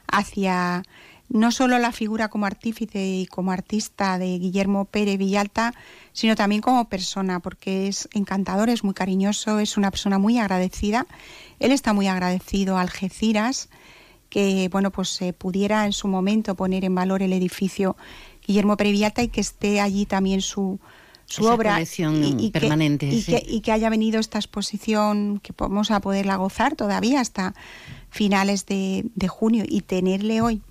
[0.07, 0.83] hacia
[1.29, 5.75] no solo la figura como artífice y como artista de Guillermo Pérez Villalta,
[6.13, 11.07] sino también como persona, porque es encantador, es muy cariñoso, es una persona muy agradecida.
[11.59, 13.69] Él está muy agradecido a Algeciras,
[14.31, 17.97] que bueno, pues se pudiera en su momento poner en valor el edificio
[18.47, 20.79] Guillermo Pérez Villalta y que esté allí también su,
[21.27, 26.37] su obra y, permanente que, y, que, haya venido esta exposición que vamos a poderla
[26.37, 27.55] gozar todavía hasta
[28.11, 30.63] finales de, junio y tenerle hoy.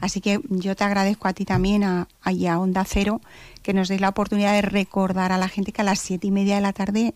[0.00, 3.20] Así que yo te agradezco a ti también, a, a Onda Cero,
[3.62, 6.30] que nos des la oportunidad de recordar a la gente que a las siete y
[6.30, 7.14] media de la tarde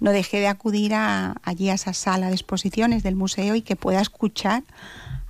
[0.00, 3.76] no deje de acudir a, allí a esa sala de exposiciones del museo y que
[3.76, 4.64] pueda escuchar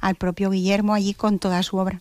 [0.01, 2.01] al propio Guillermo allí con toda su obra.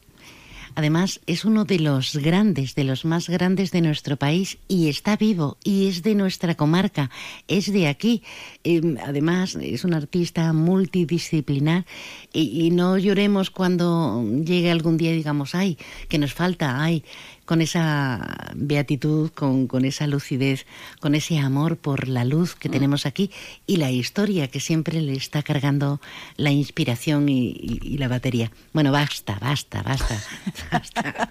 [0.75, 5.17] Además, es uno de los grandes, de los más grandes de nuestro país y está
[5.17, 7.11] vivo y es de nuestra comarca,
[7.47, 8.23] es de aquí.
[8.63, 11.85] Em, además, es un artista multidisciplinar
[12.31, 15.77] y, y, no lloremos cuando llegue algún día y digamos, ay,
[16.09, 17.03] que nos falta, ay,
[17.45, 20.65] con esa beatitud, con, con, esa lucidez,
[20.99, 23.31] con ese amor por la luz que tenemos aquí
[23.67, 25.99] y la historia que siempre le está cargando
[26.37, 28.51] la inspiración y, la batería.
[28.71, 30.21] Bueno, basta, basta, basta,
[30.71, 31.29] basta.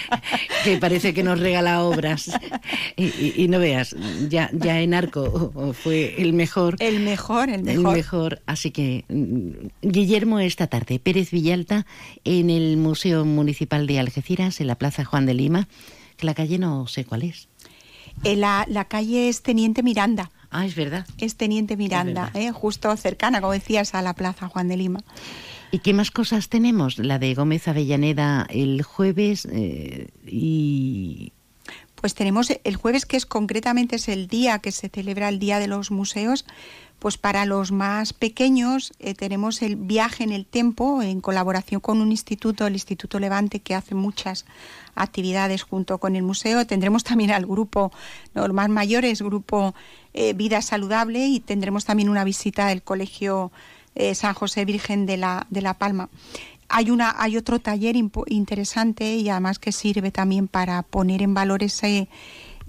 [0.64, 2.30] que parece que nos regala obras.
[2.96, 3.94] Y, no veas,
[4.28, 6.76] ya, ya en Arco fue el mejor.
[6.80, 7.90] El mejor, el mejor.
[7.90, 8.42] El mejor.
[8.46, 11.86] Así que, mm, Guillermo, esta tarde, Pérez Villalta,
[12.24, 15.49] en el Museo Municipal de Algeciras, en la Plaza Juan de Lima
[16.16, 17.48] que la calle no sé cuál es.
[18.24, 20.30] Eh, la, la, calle es Teniente Miranda.
[20.50, 21.06] Ah, es verdad.
[21.18, 25.00] Es Teniente Miranda, eh, justo cercana, como decías, a la Plaza Juan de Lima.
[25.70, 26.98] ¿Y qué más cosas tenemos?
[26.98, 31.32] La de Gómez Avellaneda el jueves eh, y...
[31.94, 35.58] Pues tenemos el jueves, que es concretamente es el día que se celebra el Día
[35.58, 36.46] de los Museos,
[37.00, 42.00] pues para los más pequeños eh, tenemos el viaje en el tiempo en colaboración con
[42.00, 44.44] un instituto, el Instituto Levante, que hace muchas
[44.94, 46.66] actividades junto con el museo.
[46.66, 47.90] Tendremos también al grupo,
[48.34, 49.74] los más mayores, grupo
[50.12, 53.50] eh, Vida Saludable, y tendremos también una visita del Colegio
[53.94, 56.10] eh, San José Virgen de la, de la Palma.
[56.68, 57.96] Hay, una, hay otro taller
[58.26, 62.08] interesante y además que sirve también para poner en valor ese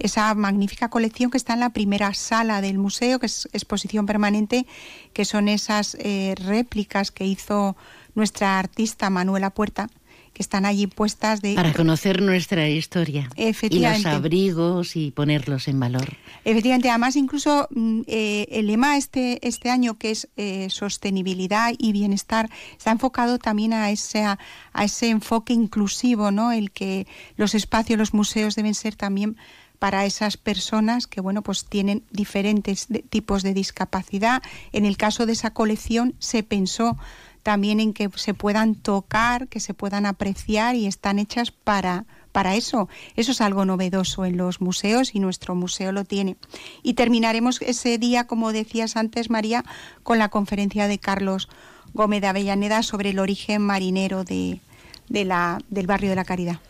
[0.02, 4.66] esa magnífica colección que está en la primera sala del museo, que es exposición permanente,
[5.12, 7.76] que son esas eh, réplicas que hizo
[8.14, 9.88] nuestra artista Manuela Puerta
[10.32, 11.54] que están allí puestas de...
[11.54, 13.28] Para conocer nuestra historia.
[13.36, 14.00] Efectivamente.
[14.00, 16.16] Y los abrigos y ponerlos en valor.
[16.44, 21.92] Efectivamente, además incluso mm, eh, el lema este, este año que es eh, sostenibilidad y
[21.92, 24.38] bienestar está enfocado también a ese, a,
[24.82, 26.52] ese enfoque inclusivo, ¿no?
[26.52, 29.36] El que los espacios, los museos deben ser también
[29.82, 34.40] para esas personas que bueno pues tienen diferentes tipos de discapacidad.
[34.70, 36.96] En el caso de esa colección se pensó
[37.42, 42.54] también en que se puedan tocar, que se puedan apreciar y están hechas para, para
[42.54, 42.88] eso.
[43.16, 46.36] Eso es algo novedoso en los museos y nuestro museo lo tiene.
[46.84, 49.64] Y terminaremos ese día, como decías antes, María,
[50.04, 51.48] con la conferencia de Carlos
[51.92, 54.60] Gómez de Avellaneda sobre el origen marinero de,
[55.08, 56.60] del barrio de la Caridad.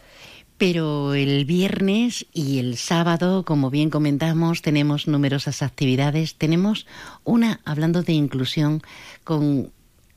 [0.63, 6.37] Pero el viernes y el sábado, como bien comentamos, tenemos numerosas actividades.
[6.37, 6.87] Tenemos
[7.25, 8.81] una, hablando de inclusión,
[9.25, 9.73] con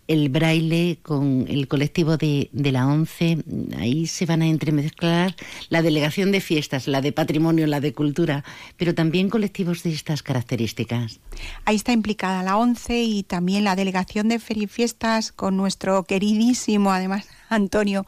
[0.08, 3.40] el braille, con el colectivo de, la ONCE.
[3.80, 5.36] Ahí se van a entremezclar
[5.70, 8.44] la delegación de fiestas, la de patrimonio, la de cultura,
[8.78, 11.20] pero también colectivos de estas características.
[11.66, 17.26] Ahí está implicada la ONCE y también la delegación de Fiestas con nuestro queridísimo, además,
[17.50, 18.06] Antonio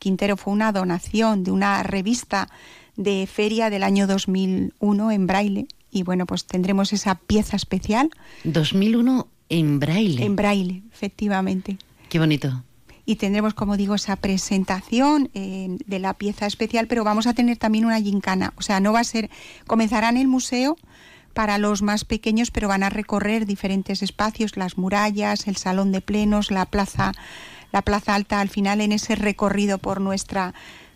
[0.00, 0.36] Quintero.
[0.36, 2.48] Fue una donación de una revista
[2.96, 5.68] de feria del año 2001 en braille.
[5.92, 8.10] Y bueno, pues tendremos esa pieza especial.
[8.42, 10.24] 2001 en braille.
[10.24, 11.78] En braille, efectivamente.
[12.08, 12.64] Qué bonito.
[13.04, 17.56] Y tendremos, como digo, esa presentación eh, de la pieza especial, pero vamos a tener
[17.56, 18.52] también una gincana.
[18.56, 19.30] O sea, no va a ser,
[19.66, 20.76] comenzará en el museo
[21.32, 26.00] para los más pequeños, pero van a recorrer diferentes espacios, las murallas, el salón de
[26.00, 27.12] plenos, la plaza,
[27.72, 30.54] la plaza alta, al final en ese recorrido por nuestra,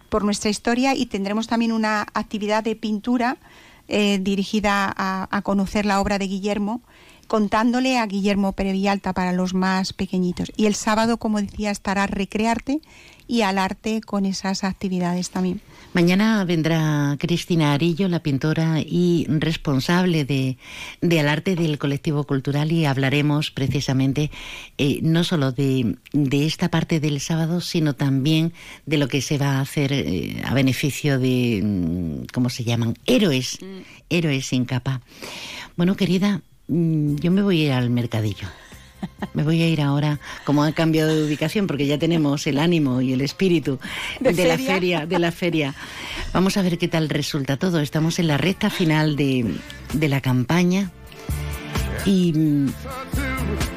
[0.09, 3.37] por nuestra historia y tendremos también una actividad de pintura
[3.89, 6.81] eh, dirigida a, a conocer la obra de Guillermo
[7.27, 10.53] contándole a Guillermo Perevialta para los más pequeñitos.
[10.57, 12.81] Y el sábado, como decía, estará Recrearte
[13.27, 15.61] y al arte con esas actividades también.
[15.95, 20.59] Mañana vendrá Cristina Arillo, la pintora y responsable de,
[21.01, 24.33] de al arte del colectivo cultural y hablaremos precisamente
[24.77, 28.53] eh, no solo de, de, esta parte del sábado, sino también
[28.87, 32.99] de lo que se va a hacer eh, a beneficio de, mm, ¿cómo se llaman?
[33.07, 33.83] Héroes, mm.
[34.11, 35.01] héroes sin capa.
[35.77, 38.49] Bueno, querida, Mm, yo me voy a ir al mercadillo.
[39.35, 43.01] Me voy a ir ahora, como ha cambiado de ubicación, porque ya tenemos el ánimo
[43.01, 43.79] y el espíritu
[44.21, 45.75] de, la feria, de la feria.
[46.33, 47.81] Vamos a ver qué tal resulta todo.
[47.81, 49.55] Estamos en la recta final de,
[49.93, 50.91] de la campaña
[52.05, 52.69] y mm,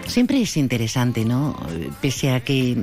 [0.05, 1.55] siempre es interesante, ¿no?
[2.01, 2.78] Pese a que eh,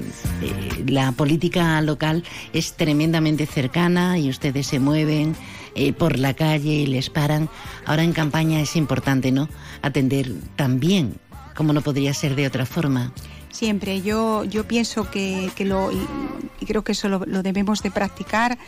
[0.87, 5.35] la política local es tremendamente cercana y ustedes se mueven
[5.75, 7.49] eh, por la calle y les paran.
[7.85, 9.49] Ahora en campaña es importante, ¿no?
[9.83, 11.17] Atender también,
[11.55, 13.13] como no podría ser de otra forma.
[13.51, 18.59] Siempre, yo, yo pienso que, lo, y, creo que eso lo, debemos de practicar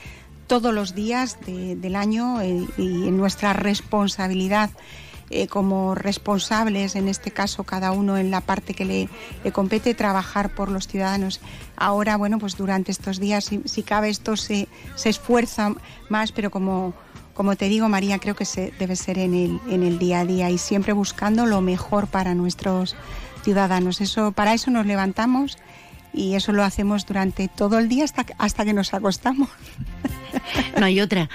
[0.47, 4.71] todos los días del año eh, y en nuestra responsabilidad
[5.29, 10.55] eh, como responsables, en este caso cada uno en la parte que le, compete, trabajar
[10.55, 11.41] por los ciudadanos.
[11.77, 15.75] Ahora, bueno, pues durante estos días, si, cabe, esto se, se esfuerza
[16.09, 16.95] más, pero como,
[17.37, 20.25] como te digo, María, creo que se, debe ser en el, en el día a
[20.25, 22.97] día y siempre buscando lo mejor para nuestros
[23.45, 24.01] ciudadanos.
[24.01, 25.59] Eso, para eso nos levantamos
[26.17, 29.49] y eso lo hacemos durante todo el día hasta, hasta que nos acostamos.
[30.79, 31.31] No hay otra.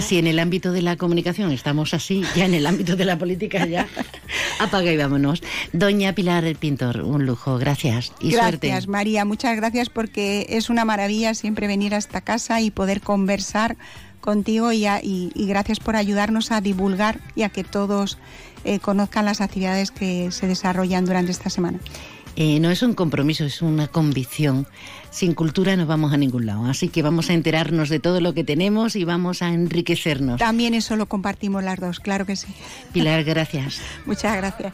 [0.00, 3.18] Si en el ámbito de la comunicación estamos así, ya en el ámbito de la
[3.18, 3.88] política ya
[4.60, 5.42] apaga y vámonos.
[5.72, 8.68] Doña Pilar el Pintor, un lujo, gracias y suerte.
[8.68, 13.00] Gracias, María, muchas gracias porque es una maravilla siempre venir a esta casa y poder
[13.00, 13.76] conversar
[14.20, 18.18] contigo y, y, gracias por ayudarnos a divulgar y a que todos
[18.64, 21.78] eh, conozcan las actividades que se desarrollan durante esta semana.
[22.36, 24.66] Eh, no es un compromiso, es una convicción.
[25.10, 28.32] Sin cultura no vamos a ningún lado, así que vamos a enterarnos de todo lo
[28.32, 30.38] que tenemos y vamos a enriquecernos.
[30.38, 32.54] También eso lo compartimos las dos, claro que sí.
[32.92, 33.82] Pilar, gracias.
[34.06, 34.72] Muchas gracias.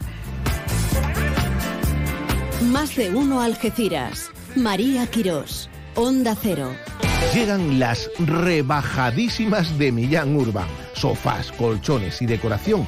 [2.71, 4.31] Más de uno Algeciras.
[4.55, 5.69] María Quirós.
[5.95, 6.71] Onda Cero.
[7.33, 10.67] Llegan las rebajadísimas de Millán Urban.
[10.93, 12.87] Sofás, colchones y decoración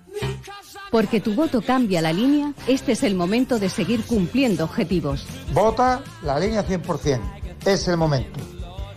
[0.91, 5.25] Porque tu voto cambia la línea, este es el momento de seguir cumpliendo objetivos.
[5.53, 7.19] Vota la línea 100%.
[7.65, 8.39] Es el momento.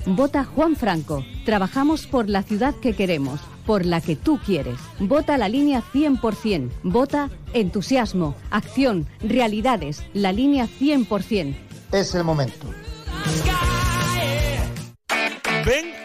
[0.07, 1.25] Vota Juan Franco.
[1.45, 3.41] Trabajamos por la ciudad que queremos.
[3.65, 4.77] por la que tú quieres.
[4.99, 6.71] Vota la línea 100%.
[6.83, 10.03] Vota entusiasmo, acción, realidades.
[10.13, 11.57] La línea 100%.
[11.93, 12.67] Es el momento.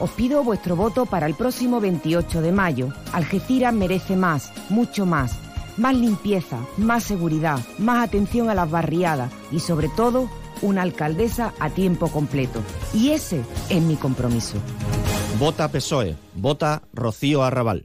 [0.00, 2.88] Os pido vuestro voto para el próximo 28 de mayo.
[3.12, 5.36] Algeciras merece más, mucho más.
[5.76, 10.28] Más limpieza, más seguridad, más atención a las barriadas y sobre todo
[10.62, 12.62] una alcaldesa a tiempo completo.
[12.94, 14.56] Y ese es mi compromiso.
[15.38, 17.84] Vota PSOE, vota Rocío Arrabal.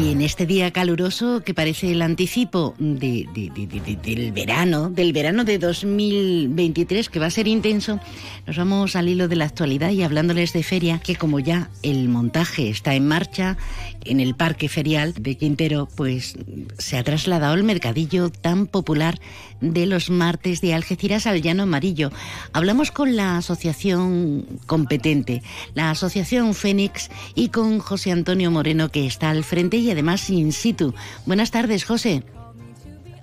[0.00, 4.88] Y en este día caluroso que parece el anticipo de, de- de- de- del verano,
[4.90, 8.00] del verano de 2023, que va a ser intenso,
[8.46, 12.08] nos vamos al hilo de la actualidad y hablándoles de feria, que como ya el
[12.08, 13.58] montaje está en marcha
[14.04, 16.36] en el Parque Ferial de Quintero, pues
[16.78, 19.20] se ha trasladado el mercadillo tan popular
[19.60, 22.10] de los martes de Algeciras al Llano Amarillo.
[22.52, 25.42] Hablamos con la asociación competente,
[25.74, 30.52] la asociación Fénix, y con José Antonio Moreno, que está al frente y además in
[30.52, 30.94] situ.
[31.26, 32.22] Buenas tardes, José.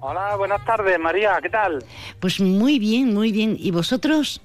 [0.01, 1.83] Hola, buenas tardes, María, ¿qué tal?
[2.19, 3.55] Pues muy bien, muy bien.
[3.59, 4.41] ¿Y vosotros?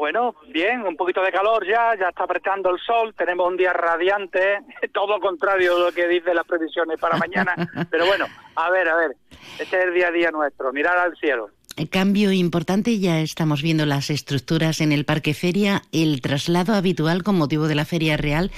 [0.00, 3.74] Bueno, bien, un poquito de calor ya, ya está apretando el sol, tenemos un día
[3.74, 4.60] radiante,
[4.94, 7.54] todo contrario de lo que dicen las previsiones para mañana,
[7.90, 8.24] pero bueno,
[8.56, 9.16] a ver, a ver,
[9.58, 11.50] este es el día a día nuestro, mirar al cielo.
[11.90, 17.38] Cambio importante, ya estamos viendo las estructuras en el Parque Feria, el traslado habitual con
[17.38, 18.50] motivo de la Feria Real.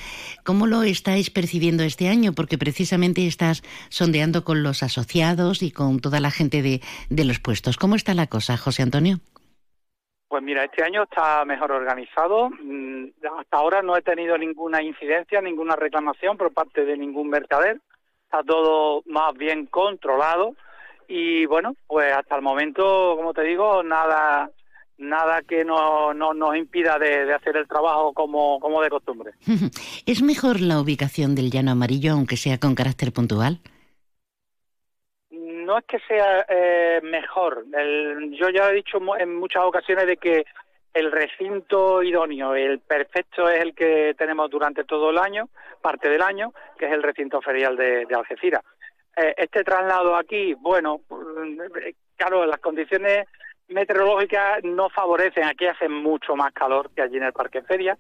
[0.44, 2.32] ¿Cómo lo estáis percibiendo este año?
[2.32, 7.38] Porque precisamente estás sondeando con los asociados y con toda la gente de, de los
[7.38, 7.76] puestos.
[7.76, 9.18] ¿Cómo está la cosa, José Antonio?
[10.26, 13.08] Pues mira, este año está mejor organizado, mm,
[13.38, 17.78] hasta ahora no he tenido ninguna incidencia, ninguna reclamación por parte de ningún mercader,
[18.24, 20.56] está todo más bien controlado
[21.09, 24.50] y bueno, pues hasta el momento, como te digo, nada
[24.98, 29.32] nada que no, no nos impida de, de hacer el trabajo como, como de costumbre.
[30.07, 33.59] ¿Es mejor la ubicación del llano amarillo, aunque sea con carácter puntual?
[35.30, 37.64] No es que sea eh, mejor.
[37.76, 40.44] El- yo ya he dicho en muchas ocasiones de que
[40.94, 45.48] el recinto idóneo, el perfecto es el que tenemos durante todo el año,
[45.80, 48.62] parte del año, que es el recinto ferial de, de Algeciras.
[49.16, 51.00] Eh, este traslado aquí, bueno,
[51.84, 53.26] eh, claro, las condiciones
[53.68, 55.44] meteorológicas no favorecen.
[55.44, 57.96] Aquí hace mucho más calor que allí en el Parque Feria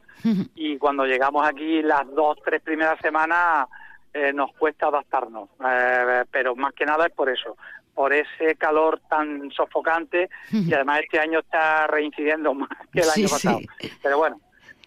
[0.54, 3.66] y cuando llegamos aquí las dos, tres primeras semanas
[4.12, 5.48] eh, nos cuesta adaptarnos.
[5.66, 7.56] Eh, pero más que nada es por eso,
[7.94, 13.20] por ese calor tan sofocante y además este año está reincidiendo más que el Sí,
[13.20, 13.34] año sí.
[13.34, 13.60] pasado.
[14.02, 14.40] Pero bueno,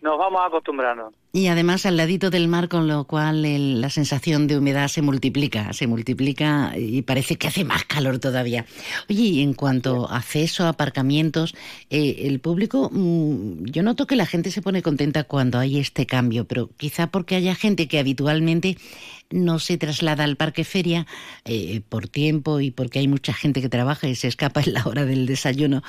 [0.05, 1.11] nos vamos acostumbrando.
[1.33, 5.01] Y además al ladito del mar, con lo cual el- la sensación de humedad se
[5.01, 8.65] multiplica, se multiplica y parece que hace más calor todavía.
[9.09, 11.53] Oye, y en cuanto a acceso, aparcamientos,
[11.89, 16.05] eh, el público, mm, yo noto que la gente se pone contenta cuando hay este
[16.05, 18.77] cambio, pero quizá porque haya gente que habitualmente
[19.31, 21.05] no se traslada al parque feria
[21.43, 24.83] eh, por tiempo y porque hay mucha gente que trabaja y se escapa en la
[24.85, 25.81] hora del desayuno.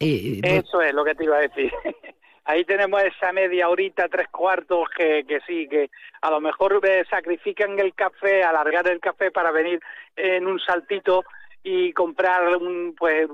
[0.00, 1.70] Eh, por- Eso es lo que te iba a decir.
[2.46, 5.90] Ahí tenemos esa media horita, tres cuartos, que, que sí, que
[6.20, 9.80] a lo mejor eh, sacrifican el café, alargar el café para venir
[10.16, 11.24] en un saltito
[11.62, 13.26] y comprar un, pues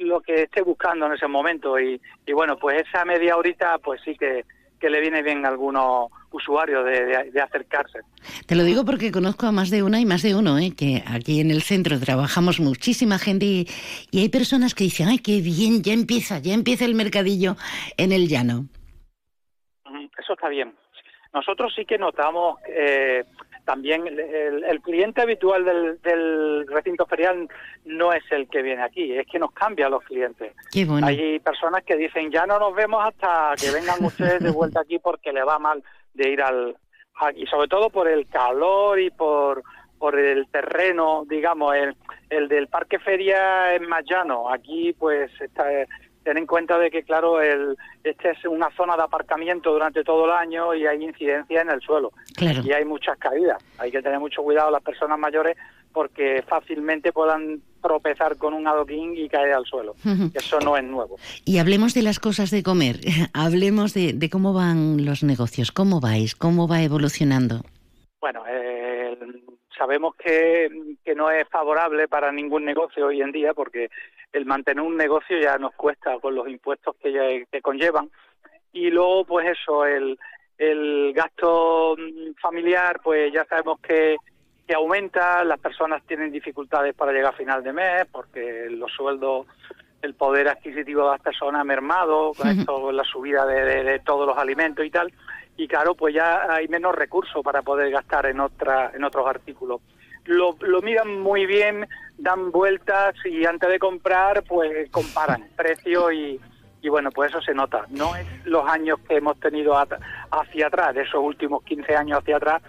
[0.00, 1.78] lo que esté buscando en ese momento.
[1.78, 4.46] Y, y bueno, pues esa media horita, pues sí que,
[4.80, 8.00] que le viene bien a algunos usuarios de, acercarse.
[8.46, 10.72] Te lo digo porque conozco a más de una y más de uno, ¿eh?
[10.76, 13.66] que aquí en el centro trabajamos muchísima gente y,
[14.10, 17.56] y hay personas que dicen, ay, qué bien, ya empieza, ya empieza el mercadillo
[17.96, 18.66] en el llano.
[20.18, 20.74] Eso está bien.
[21.32, 23.24] Nosotros sí que notamos eh,
[23.64, 25.62] también el, cliente habitual
[26.02, 27.48] del, recinto ferial
[27.84, 30.54] no es el que viene aquí, es que nos cambia los clientes.
[31.02, 34.98] Hay personas que dicen ya no nos vemos hasta que vengan ustedes de vuelta aquí
[34.98, 35.84] porque le va mal
[36.18, 36.76] de ir al
[37.34, 39.62] y sobre todo por el calor y por
[39.98, 41.96] por el terreno, digamos, el,
[42.30, 44.48] el del parque feria es más llano.
[44.48, 45.64] Aquí pues está
[46.22, 50.26] ten en cuenta de que, claro, el, este es una zona de aparcamiento durante todo
[50.26, 52.12] el año y hay incidencia en el suelo.
[52.38, 53.62] Y hay muchas caídas.
[53.78, 55.56] Hay que tener mucho cuidado las personas mayores
[55.92, 59.94] porque fácilmente puedan tropezar con un adoquín y caer al suelo.
[60.34, 61.16] Eso no es nuevo.
[61.44, 63.00] Y hablemos de las cosas de comer.
[63.32, 65.72] hablemos de, de, cómo van los negocios.
[65.72, 66.34] ¿Cómo vais?
[66.34, 67.62] ¿Cómo va evolucionando?
[68.20, 68.67] Bueno, eh,
[69.78, 70.68] sabemos que,
[71.04, 73.88] que no es favorable para ningún negocio hoy en día porque
[74.32, 78.10] el mantener un negocio ya nos cuesta con los impuestos que, que conllevan.
[78.72, 80.18] Y luego pues eso el,
[80.58, 81.96] el gasto
[82.42, 84.16] familiar pues ya sabemos que,
[84.66, 89.46] que aumenta las personas tienen dificultades para llegar a final de mes porque los sueldos
[90.02, 94.26] el poder adquisitivo de las personas ha mermado con esto la subida de, de, todos
[94.26, 95.12] los alimentos y tal
[95.56, 99.80] y claro pues ya hay menos recursos para poder gastar en otra en otros artículos
[100.28, 101.88] lo, lo miran muy bien,
[102.18, 106.38] dan vueltas y antes de comprar, pues comparan precio y,
[106.82, 107.86] y bueno, pues eso se nota.
[107.88, 112.36] No es los años que hemos tenido hacia atrás, de esos últimos 15 años hacia
[112.36, 112.62] atrás,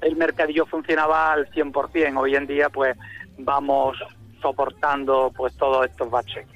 [0.00, 2.16] el mercadillo funcionaba al 100%.
[2.18, 2.96] Hoy en día, pues
[3.38, 3.98] vamos
[4.44, 6.46] soportando pues todos estos baches.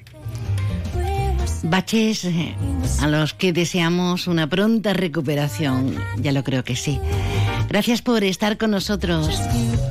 [1.63, 2.55] Baches eh,
[3.01, 7.01] a los que deseamos una pronta recuperación, ya lo creo que sí.
[7.67, 9.27] Gracias por estar con nosotros,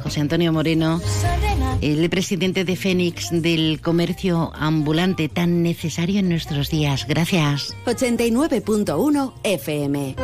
[0.02, 1.00] José Antonio Moreno,
[1.80, 7.06] el presidente de Fénix del comercio ambulante tan necesario en nuestros días.
[7.06, 7.76] Gracias.
[7.84, 10.14] 89.1 FM.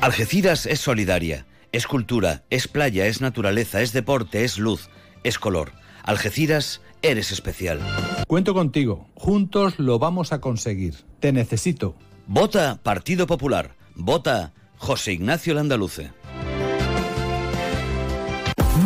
[0.00, 4.90] Algeciras es solidaria, es cultura, es playa, es naturaleza, es deporte, es luz,
[5.24, 5.72] es color.
[6.04, 7.80] Algeciras, eres especial.
[8.26, 10.94] Cuento contigo, juntos lo vamos a conseguir.
[11.20, 11.96] Te necesito.
[12.26, 13.74] Vota Partido Popular.
[13.94, 16.12] Vota José Ignacio Landaluce.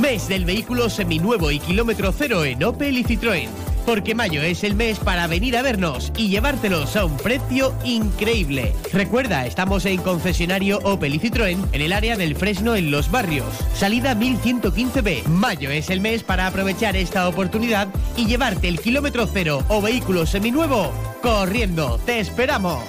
[0.00, 3.65] Mes del vehículo seminuevo y kilómetro cero en Opel y Citroën.
[3.86, 8.74] Porque mayo es el mes para venir a vernos y llevártelos a un precio increíble.
[8.92, 13.46] Recuerda, estamos en concesionario Opel y Citroën en el área del Fresno en Los Barrios.
[13.74, 15.26] Salida 1115B.
[15.26, 20.26] Mayo es el mes para aprovechar esta oportunidad y llevarte el kilómetro cero o vehículo
[20.26, 20.92] seminuevo
[21.22, 22.00] corriendo.
[22.04, 22.82] ¡Te esperamos!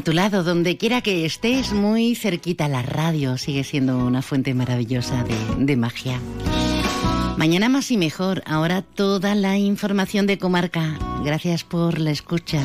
[0.00, 4.54] A tu lado, donde quiera que estés, muy cerquita la radio, sigue siendo una fuente
[4.54, 5.26] maravillosa
[5.58, 6.18] de, magia.
[7.36, 10.96] Mañana más y mejor, ahora toda la información de comarca.
[11.22, 12.62] Gracias por la escucha.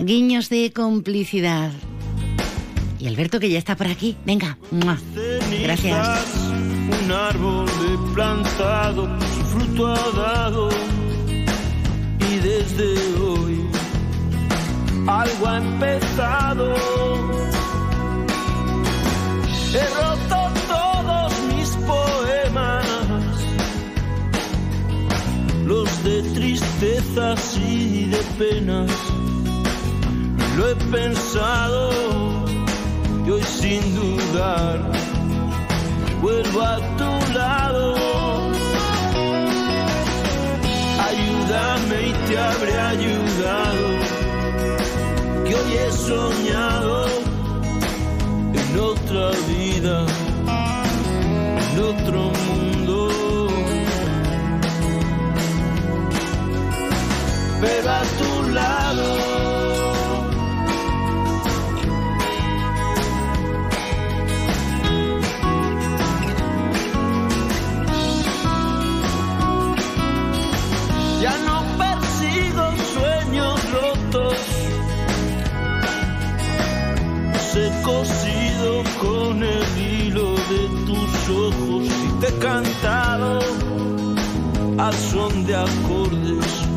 [0.00, 1.70] Guiños de complicidad.
[2.98, 4.16] Y Alberto que ya está por aquí.
[4.24, 4.58] Venga.
[5.62, 6.18] Gracias.
[7.04, 7.68] Un árbol
[8.12, 10.68] plantado, su fruto ha dado.
[12.28, 13.49] Y desde hoy
[15.06, 16.74] algo ha empezado.
[19.72, 22.86] He roto todos mis poemas,
[25.64, 28.90] los de tristezas y de penas.
[30.56, 31.90] Lo he pensado
[33.26, 34.90] y hoy sin dudar
[36.20, 37.94] vuelvo a tu lado.
[41.08, 44.09] Ayúdame y te habré ayudado
[45.50, 47.06] que hoy he soñado
[48.54, 50.06] en otra vida,
[51.72, 53.08] en otro mundo.
[57.60, 59.29] Pero a tu lado.
[77.82, 83.40] Cosido con el hilo de tus ojos y te he cantado
[84.78, 86.70] al son de acordes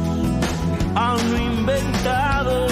[0.95, 2.67] aún no inventado.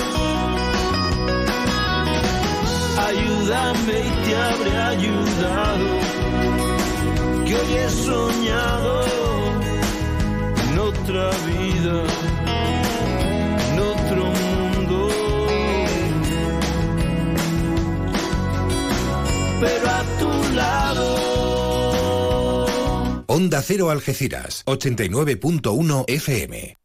[3.08, 5.88] Ayúdame y te habré ayudado,
[7.46, 9.02] que hoy he soñado
[10.92, 12.04] otra vida,
[19.62, 21.06] Pero a tu lado.
[23.28, 26.78] Onda Cero Algeciras, 89.1 FM.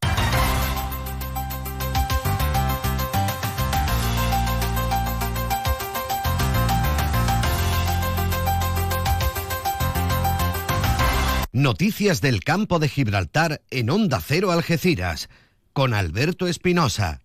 [11.51, 15.29] Noticias del campo de Gibraltar en Onda Cero Algeciras,
[15.73, 17.21] con Alberto Espinosa.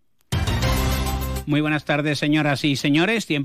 [1.47, 3.27] Muy buenas tardes, señoras y señores.
[3.27, 3.41] Tiempo